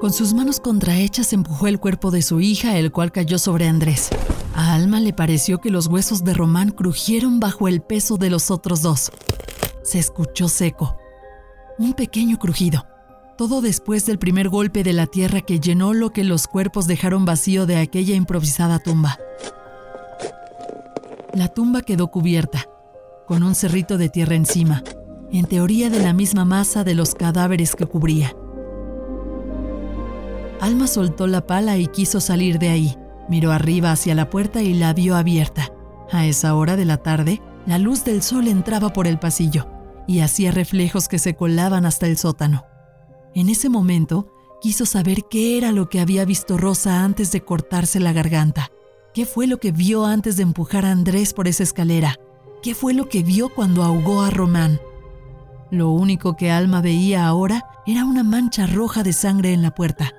Con 0.00 0.12
sus 0.12 0.32
manos 0.32 0.60
contrahechas 0.60 1.32
empujó 1.32 1.66
el 1.66 1.80
cuerpo 1.80 2.12
de 2.12 2.22
su 2.22 2.40
hija, 2.40 2.78
el 2.78 2.92
cual 2.92 3.10
cayó 3.10 3.36
sobre 3.36 3.66
Andrés. 3.66 4.10
A 4.54 4.74
Alma 4.74 5.00
le 5.00 5.12
pareció 5.12 5.58
que 5.58 5.70
los 5.70 5.88
huesos 5.88 6.22
de 6.22 6.34
Román 6.34 6.70
crujieron 6.70 7.40
bajo 7.40 7.66
el 7.66 7.80
peso 7.80 8.16
de 8.16 8.30
los 8.30 8.52
otros 8.52 8.80
dos. 8.80 9.10
Se 9.82 9.98
escuchó 9.98 10.48
seco. 10.48 10.96
Un 11.78 11.94
pequeño 11.94 12.38
crujido. 12.38 12.86
Todo 13.36 13.60
después 13.60 14.06
del 14.06 14.20
primer 14.20 14.48
golpe 14.48 14.84
de 14.84 14.92
la 14.92 15.06
tierra 15.06 15.40
que 15.40 15.58
llenó 15.58 15.92
lo 15.94 16.10
que 16.10 16.22
los 16.22 16.46
cuerpos 16.46 16.86
dejaron 16.86 17.24
vacío 17.24 17.66
de 17.66 17.78
aquella 17.78 18.14
improvisada 18.14 18.78
tumba. 18.78 19.18
La 21.34 21.48
tumba 21.48 21.82
quedó 21.82 22.08
cubierta, 22.08 22.66
con 23.26 23.42
un 23.42 23.56
cerrito 23.56 23.98
de 23.98 24.08
tierra 24.08 24.36
encima, 24.36 24.84
en 25.32 25.44
teoría 25.46 25.90
de 25.90 25.98
la 25.98 26.12
misma 26.12 26.44
masa 26.44 26.84
de 26.84 26.94
los 26.94 27.16
cadáveres 27.16 27.74
que 27.74 27.86
cubría. 27.86 28.32
Alma 30.68 30.86
soltó 30.86 31.26
la 31.26 31.46
pala 31.46 31.78
y 31.78 31.86
quiso 31.86 32.20
salir 32.20 32.58
de 32.58 32.68
ahí 32.68 32.94
Miró 33.26 33.52
arriba 33.52 33.90
hacia 33.90 34.14
la 34.14 34.28
puerta 34.28 34.60
y 34.60 34.74
la 34.74 34.92
vio 34.92 35.16
abierta. 35.16 35.72
A 36.12 36.26
esa 36.26 36.54
hora 36.54 36.76
de 36.76 36.84
la 36.84 36.98
tarde, 36.98 37.40
la 37.64 37.78
luz 37.78 38.04
del 38.04 38.22
sol 38.22 38.48
entraba 38.48 38.92
por 38.92 39.06
el 39.06 39.18
pasillo 39.18 39.66
y 40.06 40.20
hacía 40.20 40.50
reflejos 40.50 41.08
que 41.08 41.18
se 41.18 41.34
colaban 41.34 41.86
hasta 41.86 42.06
el 42.06 42.18
sótano. 42.18 42.66
En 43.34 43.48
ese 43.48 43.70
momento, 43.70 44.30
quiso 44.60 44.84
saber 44.84 45.24
qué 45.30 45.56
era 45.56 45.72
lo 45.72 45.88
que 45.88 46.00
había 46.00 46.26
visto 46.26 46.58
Rosa 46.58 47.02
antes 47.02 47.32
de 47.32 47.42
cortarse 47.42 47.98
la 47.98 48.12
garganta. 48.12 48.70
¿Qué 49.14 49.24
fue 49.24 49.46
lo 49.46 49.56
que 49.56 49.72
vio 49.72 50.04
antes 50.04 50.36
de 50.36 50.42
empujar 50.42 50.84
a 50.84 50.90
Andrés 50.90 51.32
por 51.32 51.48
esa 51.48 51.62
escalera? 51.62 52.16
¿Qué 52.62 52.74
fue 52.74 52.92
lo 52.92 53.08
que 53.08 53.22
vio 53.22 53.54
cuando 53.54 53.84
ahogó 53.84 54.20
a 54.20 54.28
Román? 54.28 54.80
Lo 55.70 55.90
único 55.92 56.36
que 56.36 56.50
Alma 56.50 56.82
veía 56.82 57.26
ahora 57.26 57.70
era 57.86 58.04
una 58.04 58.22
mancha 58.22 58.66
roja 58.66 59.02
de 59.02 59.14
sangre 59.14 59.54
en 59.54 59.62
la 59.62 59.74
puerta. 59.74 60.12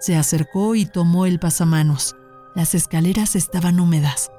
Se 0.00 0.16
acercó 0.16 0.74
y 0.74 0.86
tomó 0.86 1.26
el 1.26 1.38
pasamanos. 1.40 2.14
Las 2.54 2.74
escaleras 2.74 3.36
estaban 3.36 3.80
húmedas. 3.80 4.30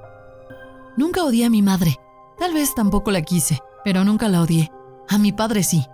Nunca 0.98 1.24
odié 1.24 1.45
a 1.45 1.50
mi 1.50 1.62
madre. 1.62 1.98
Tal 2.38 2.54
vez 2.54 2.74
tampoco 2.74 3.12
la 3.12 3.22
quise, 3.22 3.60
pero 3.84 4.04
nunca 4.04 4.30
la 4.30 4.41
odié. 4.41 4.72
A 5.08 5.17
mi 5.17 5.32
padre 5.32 5.63
sí. 5.63 5.86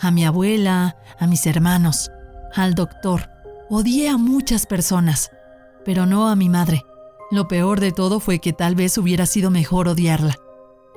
A 0.00 0.10
mi 0.10 0.24
abuela, 0.24 0.96
a 1.18 1.26
mis 1.26 1.46
hermanos, 1.46 2.10
al 2.54 2.74
doctor. 2.74 3.30
Odié 3.70 4.08
a 4.10 4.18
muchas 4.18 4.66
personas, 4.66 5.30
pero 5.84 6.06
no 6.06 6.28
a 6.28 6.36
mi 6.36 6.48
madre. 6.48 6.84
Lo 7.30 7.48
peor 7.48 7.80
de 7.80 7.92
todo 7.92 8.20
fue 8.20 8.38
que 8.38 8.52
tal 8.52 8.74
vez 8.74 8.98
hubiera 8.98 9.26
sido 9.26 9.50
mejor 9.50 9.88
odiarla. 9.88 10.36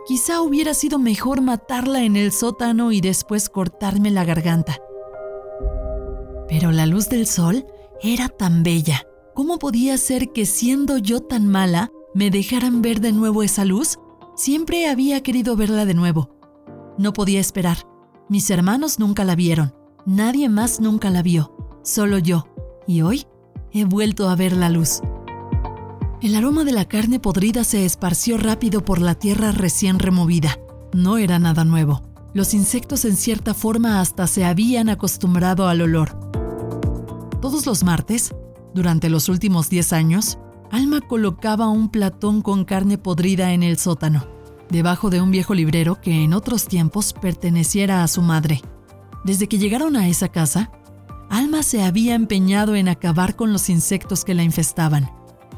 Quizá 0.06 0.42
hubiera 0.42 0.74
sido 0.74 1.00
mejor 1.00 1.42
matarla 1.42 2.04
en 2.04 2.16
el 2.16 2.32
sótano 2.32 2.92
y 2.92 3.02
después 3.02 3.50
cortarme 3.50 4.12
la 4.12 4.26
garganta. 4.26 4.78
Pero 6.48 6.72
la 6.72 6.86
luz 6.86 7.10
del 7.10 7.28
sol 7.28 7.66
era 8.02 8.30
tan 8.30 8.64
bella 8.64 9.04
¿Cómo 9.40 9.58
podía 9.58 9.98
ser 9.98 10.34
que 10.34 10.46
siendo 10.46 10.98
yo 10.98 11.22
tan 11.22 11.48
mala 11.48 11.94
me 12.14 12.30
dejaran 12.30 12.82
ver 12.82 13.00
de 13.00 13.14
nuevo 13.14 13.42
esa 13.42 13.64
luz? 13.64 14.00
Siempre 14.36 14.90
había 14.90 15.24
querido 15.24 15.56
verla 15.56 15.86
de 15.86 15.94
nuevo. 15.94 16.36
No 16.98 17.14
podía 17.14 17.40
esperar. 17.40 17.88
Mis 18.28 18.50
hermanos 18.50 19.00
nunca 19.00 19.24
la 19.24 19.36
vieron. 19.36 19.74
Nadie 20.06 20.50
más 20.50 20.82
nunca 20.82 21.10
la 21.10 21.22
vio. 21.22 21.56
Solo 21.84 22.18
yo. 22.18 22.50
Y 22.86 23.02
hoy 23.02 23.28
he 23.72 23.86
vuelto 23.86 24.28
a 24.28 24.36
ver 24.36 24.58
la 24.58 24.70
luz. 24.70 25.00
El 26.22 26.36
aroma 26.36 26.66
de 26.66 26.74
la 26.74 26.84
carne 26.84 27.22
podrida 27.22 27.64
se 27.64 27.86
esparció 27.86 28.38
rápido 28.38 28.84
por 28.84 29.00
la 29.00 29.16
tierra 29.16 29.54
recién 29.54 30.00
removida. 30.00 30.60
No 30.92 31.18
era 31.18 31.40
nada 31.40 31.64
nuevo. 31.64 32.02
Los 32.34 32.54
insectos 32.54 33.06
en 33.06 33.16
cierta 33.16 33.54
forma 33.54 34.02
hasta 34.02 34.28
se 34.28 34.44
habían 34.44 34.90
acostumbrado 34.90 35.70
al 35.70 35.80
olor. 35.80 36.30
Todos 37.41 37.65
los 37.65 37.86
martes, 37.86 38.36
durante 38.73 39.10
los 39.10 39.30
últimos 39.30 39.69
10 39.69 39.93
años, 39.93 40.38
Alma 40.71 40.99
colocaba 40.99 41.69
un 41.69 41.89
platón 41.89 42.41
con 42.41 42.65
carne 42.65 42.97
podrida 42.97 43.54
en 43.54 43.63
el 43.63 43.78
sótano, 43.78 44.28
debajo 44.69 45.10
de 45.10 45.21
un 45.21 45.32
viejo 45.32 45.54
librero 45.54 46.02
que 46.02 46.23
en 46.23 46.34
otros 46.34 46.67
tiempos 46.67 47.13
perteneciera 47.13 48.04
a 48.04 48.10
su 48.10 48.21
madre. 48.21 48.62
Desde 49.23 49.47
que 49.47 49.58
llegaron 49.58 49.95
a 49.95 50.10
esa 50.10 50.28
casa, 50.28 50.69
Alma 51.30 51.63
se 51.63 51.82
había 51.82 52.13
empeñado 52.13 52.75
en 52.75 52.89
acabar 52.89 53.38
con 53.38 53.54
los 53.54 53.69
insectos 53.69 54.25
que 54.25 54.34
la 54.34 54.43
infestaban, 54.43 55.10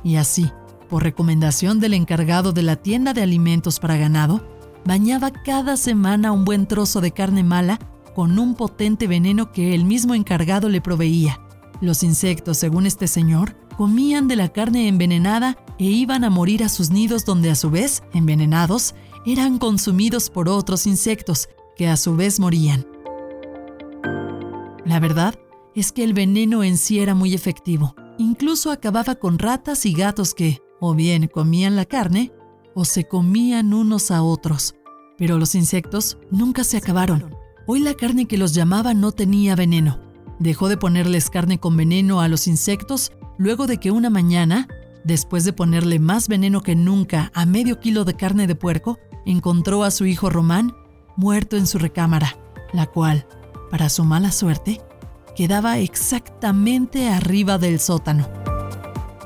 y 0.04 0.18
así, 0.18 0.52
por 0.88 1.02
recomendación 1.02 1.80
del 1.80 1.96
encargado 1.96 2.54
de 2.54 2.62
la 2.62 2.76
tienda 2.76 3.14
de 3.14 3.24
alimentos 3.24 3.80
para 3.80 3.98
ganado, 3.98 4.48
bañaba 4.86 5.32
cada 5.32 5.78
semana 5.78 6.32
un 6.32 6.46
buen 6.46 6.68
trozo 6.68 7.02
de 7.02 7.12
carne 7.12 7.44
mala 7.44 7.80
con 8.14 8.38
un 8.38 8.54
potente 8.54 9.08
veneno 9.08 9.52
que 9.52 9.74
el 9.74 9.84
mismo 9.84 10.14
encargado 10.14 10.70
le 10.70 10.80
proveía. 10.80 11.41
Los 11.82 12.04
insectos, 12.04 12.58
según 12.58 12.86
este 12.86 13.08
señor, 13.08 13.56
comían 13.76 14.28
de 14.28 14.36
la 14.36 14.50
carne 14.50 14.88
envenenada 14.88 15.58
e 15.80 15.86
iban 15.86 16.24
a 16.24 16.30
morir 16.30 16.64
a 16.64 16.70
sus 16.70 16.92
nidos 16.92 17.26
donde 17.26 17.50
a 17.50 17.56
su 17.56 17.72
vez, 17.72 18.04
envenenados, 18.14 18.94
eran 19.26 19.58
consumidos 19.58 20.30
por 20.30 20.48
otros 20.48 20.86
insectos 20.86 21.50
que 21.76 21.88
a 21.88 21.98
su 21.98 22.16
vez 22.16 22.40
morían. 22.40 22.86
La 24.86 25.00
verdad 25.00 25.40
es 25.74 25.92
que 25.92 26.04
el 26.04 26.14
veneno 26.14 26.64
en 26.64 26.78
sí 26.78 27.00
era 27.00 27.16
muy 27.16 27.34
efectivo. 27.34 27.96
Incluso 28.20 28.70
acababa 28.70 29.16
con 29.16 29.40
ratas 29.40 29.88
y 29.88 29.94
gatos 29.94 30.36
que, 30.36 30.62
o 30.80 30.94
bien 30.94 31.28
comían 31.28 31.76
la 31.76 31.86
carne, 31.86 32.32
o 32.76 32.86
se 32.86 33.08
comían 33.08 33.74
unos 33.74 34.12
a 34.12 34.22
otros. 34.22 34.76
Pero 35.18 35.40
los 35.40 35.56
insectos 35.56 36.20
nunca 36.30 36.64
se 36.64 36.78
acabaron. 36.78 37.36
Hoy 37.66 37.80
la 37.80 37.96
carne 37.96 38.28
que 38.28 38.38
los 38.38 38.54
llamaba 38.54 38.94
no 38.94 39.12
tenía 39.14 39.56
veneno 39.56 40.11
dejó 40.42 40.70
de 40.70 40.78
ponerles 40.78 41.30
carne 41.30 41.60
con 41.60 41.78
veneno 41.78 42.20
a 42.20 42.28
los 42.28 42.48
insectos 42.48 43.12
luego 43.38 43.68
de 43.68 43.78
que 43.78 43.92
una 43.92 44.10
mañana, 44.10 44.68
después 45.04 45.44
de 45.46 45.54
ponerle 45.54 46.00
más 46.00 46.28
veneno 46.28 46.62
que 46.62 46.76
nunca 46.76 47.32
a 47.36 47.46
medio 47.46 47.80
kilo 47.80 48.06
de 48.06 48.16
carne 48.16 48.48
de 48.48 48.56
puerco, 48.56 48.98
encontró 49.26 49.84
a 49.84 49.92
su 49.92 50.06
hijo 50.06 50.30
Román 50.30 50.74
muerto 51.16 51.58
en 51.58 51.68
su 51.68 51.78
recámara, 51.78 52.38
la 52.74 52.88
cual, 52.88 53.28
para 53.70 53.90
su 53.90 54.04
mala 54.04 54.32
suerte, 54.32 54.82
quedaba 55.36 55.78
exactamente 55.78 57.08
arriba 57.08 57.58
del 57.58 57.80
sótano. 57.80 58.28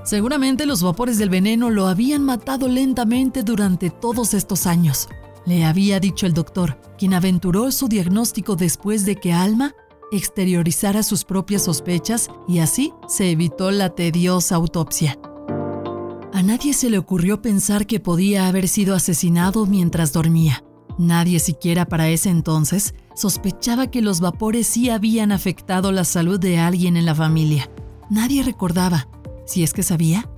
Seguramente 0.03 0.65
los 0.65 0.83
vapores 0.83 1.17
del 1.17 1.29
veneno 1.29 1.69
lo 1.69 1.87
habían 1.87 2.23
matado 2.23 2.67
lentamente 2.67 3.41
durante 3.41 3.89
todos 3.89 4.33
estos 4.33 4.67
años, 4.67 5.07
le 5.45 5.63
había 5.63 5.99
dicho 5.99 6.25
el 6.25 6.33
doctor, 6.33 6.77
quien 6.97 7.13
aventuró 7.13 7.71
su 7.71 7.87
diagnóstico 7.87 8.55
después 8.55 9.05
de 9.05 9.15
que 9.15 9.31
Alma 9.31 9.73
exteriorizara 10.11 11.03
sus 11.03 11.23
propias 11.23 11.63
sospechas 11.63 12.29
y 12.47 12.59
así 12.59 12.93
se 13.07 13.31
evitó 13.31 13.71
la 13.71 13.89
tediosa 13.89 14.55
autopsia. 14.55 15.19
A 16.33 16.43
nadie 16.43 16.73
se 16.73 16.89
le 16.89 16.97
ocurrió 16.97 17.41
pensar 17.41 17.87
que 17.87 17.99
podía 17.99 18.47
haber 18.47 18.67
sido 18.67 18.93
asesinado 18.95 19.65
mientras 19.65 20.11
dormía. 20.11 20.63
Nadie 20.97 21.39
siquiera 21.39 21.85
para 21.85 22.09
ese 22.09 22.29
entonces 22.29 22.93
sospechaba 23.15 23.87
que 23.87 24.01
los 24.01 24.19
vapores 24.19 24.67
sí 24.67 24.89
habían 24.89 25.31
afectado 25.31 25.91
la 25.91 26.03
salud 26.03 26.39
de 26.39 26.57
alguien 26.57 26.97
en 26.97 27.05
la 27.05 27.15
familia. 27.15 27.69
Nadie 28.09 28.43
recordaba, 28.43 29.07
si 29.45 29.63
es 29.63 29.73
que 29.73 29.83
sabía, 29.83 30.29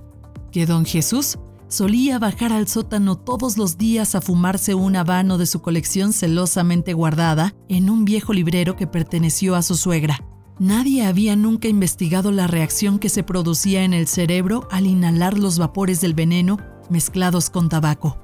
que 0.52 0.66
don 0.66 0.84
Jesús 0.84 1.38
solía 1.68 2.18
bajar 2.18 2.52
al 2.52 2.66
sótano 2.66 3.16
todos 3.16 3.56
los 3.56 3.78
días 3.78 4.14
a 4.14 4.20
fumarse 4.20 4.74
un 4.74 4.96
habano 4.96 5.38
de 5.38 5.46
su 5.46 5.60
colección 5.62 6.12
celosamente 6.12 6.94
guardada 6.94 7.54
en 7.68 7.90
un 7.90 8.04
viejo 8.04 8.32
librero 8.32 8.76
que 8.76 8.86
perteneció 8.86 9.54
a 9.54 9.62
su 9.62 9.76
suegra. 9.76 10.24
Nadie 10.58 11.06
había 11.06 11.36
nunca 11.36 11.68
investigado 11.68 12.32
la 12.32 12.48
reacción 12.48 12.98
que 12.98 13.08
se 13.08 13.22
producía 13.22 13.84
en 13.84 13.94
el 13.94 14.08
cerebro 14.08 14.66
al 14.72 14.86
inhalar 14.86 15.38
los 15.38 15.58
vapores 15.58 16.00
del 16.00 16.14
veneno 16.14 16.58
mezclados 16.90 17.48
con 17.50 17.68
tabaco, 17.68 18.18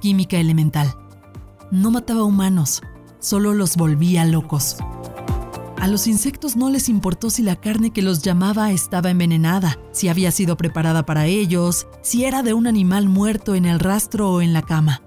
química 0.00 0.36
elemental. 0.36 0.94
No 1.72 1.90
mataba 1.90 2.22
humanos, 2.22 2.82
solo 3.18 3.54
los 3.54 3.76
volvía 3.76 4.24
locos. 4.24 4.76
A 5.80 5.88
los 5.88 6.06
insectos 6.06 6.56
no 6.56 6.68
les 6.68 6.90
importó 6.90 7.30
si 7.30 7.42
la 7.42 7.56
carne 7.56 7.90
que 7.90 8.02
los 8.02 8.20
llamaba 8.20 8.70
estaba 8.70 9.10
envenenada, 9.10 9.78
si 9.92 10.08
había 10.08 10.30
sido 10.30 10.58
preparada 10.58 11.06
para 11.06 11.24
ellos, 11.24 11.86
si 12.02 12.26
era 12.26 12.42
de 12.42 12.52
un 12.52 12.66
animal 12.66 13.08
muerto 13.08 13.54
en 13.54 13.64
el 13.64 13.80
rastro 13.80 14.30
o 14.30 14.42
en 14.42 14.52
la 14.52 14.60
cama. 14.60 15.00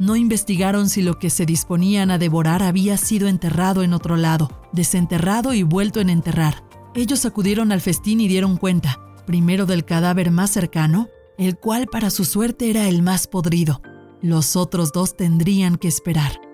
No 0.00 0.16
investigaron 0.16 0.88
si 0.88 1.00
lo 1.00 1.20
que 1.20 1.30
se 1.30 1.46
disponían 1.46 2.10
a 2.10 2.18
devorar 2.18 2.64
había 2.64 2.96
sido 2.96 3.28
enterrado 3.28 3.84
en 3.84 3.94
otro 3.94 4.16
lado, 4.16 4.50
desenterrado 4.72 5.54
y 5.54 5.62
vuelto 5.62 6.00
en 6.00 6.10
enterrar. 6.10 6.64
Ellos 6.96 7.24
acudieron 7.24 7.70
al 7.70 7.80
festín 7.80 8.20
y 8.20 8.26
dieron 8.26 8.56
cuenta, 8.56 8.98
primero 9.26 9.64
del 9.64 9.84
cadáver 9.84 10.32
más 10.32 10.50
cercano, 10.50 11.08
el 11.38 11.56
cual 11.56 11.86
para 11.86 12.10
su 12.10 12.24
suerte 12.24 12.68
era 12.68 12.88
el 12.88 13.00
más 13.00 13.28
podrido, 13.28 13.80
los 14.22 14.56
otros 14.56 14.90
dos 14.90 15.16
tendrían 15.16 15.76
que 15.76 15.86
esperar. 15.86 16.45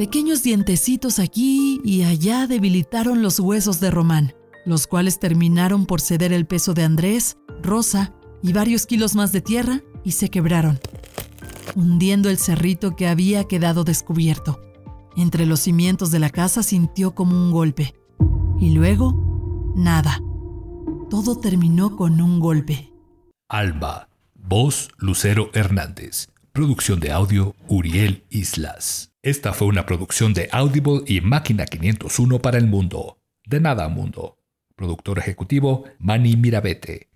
Pequeños 0.00 0.42
dientecitos 0.42 1.18
aquí 1.18 1.78
y 1.84 2.04
allá 2.04 2.46
debilitaron 2.46 3.20
los 3.20 3.38
huesos 3.38 3.80
de 3.80 3.90
Román, 3.90 4.32
los 4.64 4.86
cuales 4.86 5.18
terminaron 5.18 5.84
por 5.84 6.00
ceder 6.00 6.32
el 6.32 6.46
peso 6.46 6.72
de 6.72 6.84
Andrés, 6.84 7.36
Rosa 7.62 8.14
y 8.42 8.54
varios 8.54 8.86
kilos 8.86 9.14
más 9.14 9.30
de 9.30 9.42
tierra 9.42 9.82
y 10.02 10.12
se 10.12 10.30
quebraron, 10.30 10.80
hundiendo 11.74 12.30
el 12.30 12.38
cerrito 12.38 12.96
que 12.96 13.08
había 13.08 13.44
quedado 13.44 13.84
descubierto. 13.84 14.58
Entre 15.18 15.44
los 15.44 15.60
cimientos 15.60 16.10
de 16.10 16.18
la 16.18 16.30
casa 16.30 16.62
sintió 16.62 17.14
como 17.14 17.36
un 17.36 17.50
golpe. 17.50 17.92
Y 18.58 18.70
luego, 18.70 19.74
nada. 19.76 20.18
Todo 21.10 21.38
terminó 21.40 21.96
con 21.96 22.22
un 22.22 22.40
golpe. 22.40 22.90
Alba 23.50 24.08
Voz 24.32 24.88
Lucero 24.96 25.50
Hernández. 25.52 26.28
Producción 26.52 27.00
de 27.00 27.12
audio 27.12 27.54
Uriel 27.68 28.24
Islas. 28.30 29.09
Esta 29.22 29.52
fue 29.52 29.68
una 29.68 29.84
producción 29.84 30.32
de 30.32 30.48
Audible 30.50 31.02
y 31.06 31.20
Máquina 31.20 31.66
501 31.66 32.38
para 32.38 32.56
el 32.56 32.66
mundo. 32.66 33.18
De 33.44 33.60
nada 33.60 33.86
mundo. 33.90 34.38
Productor 34.76 35.18
ejecutivo 35.18 35.84
Manny 35.98 36.36
Mirabete. 36.36 37.10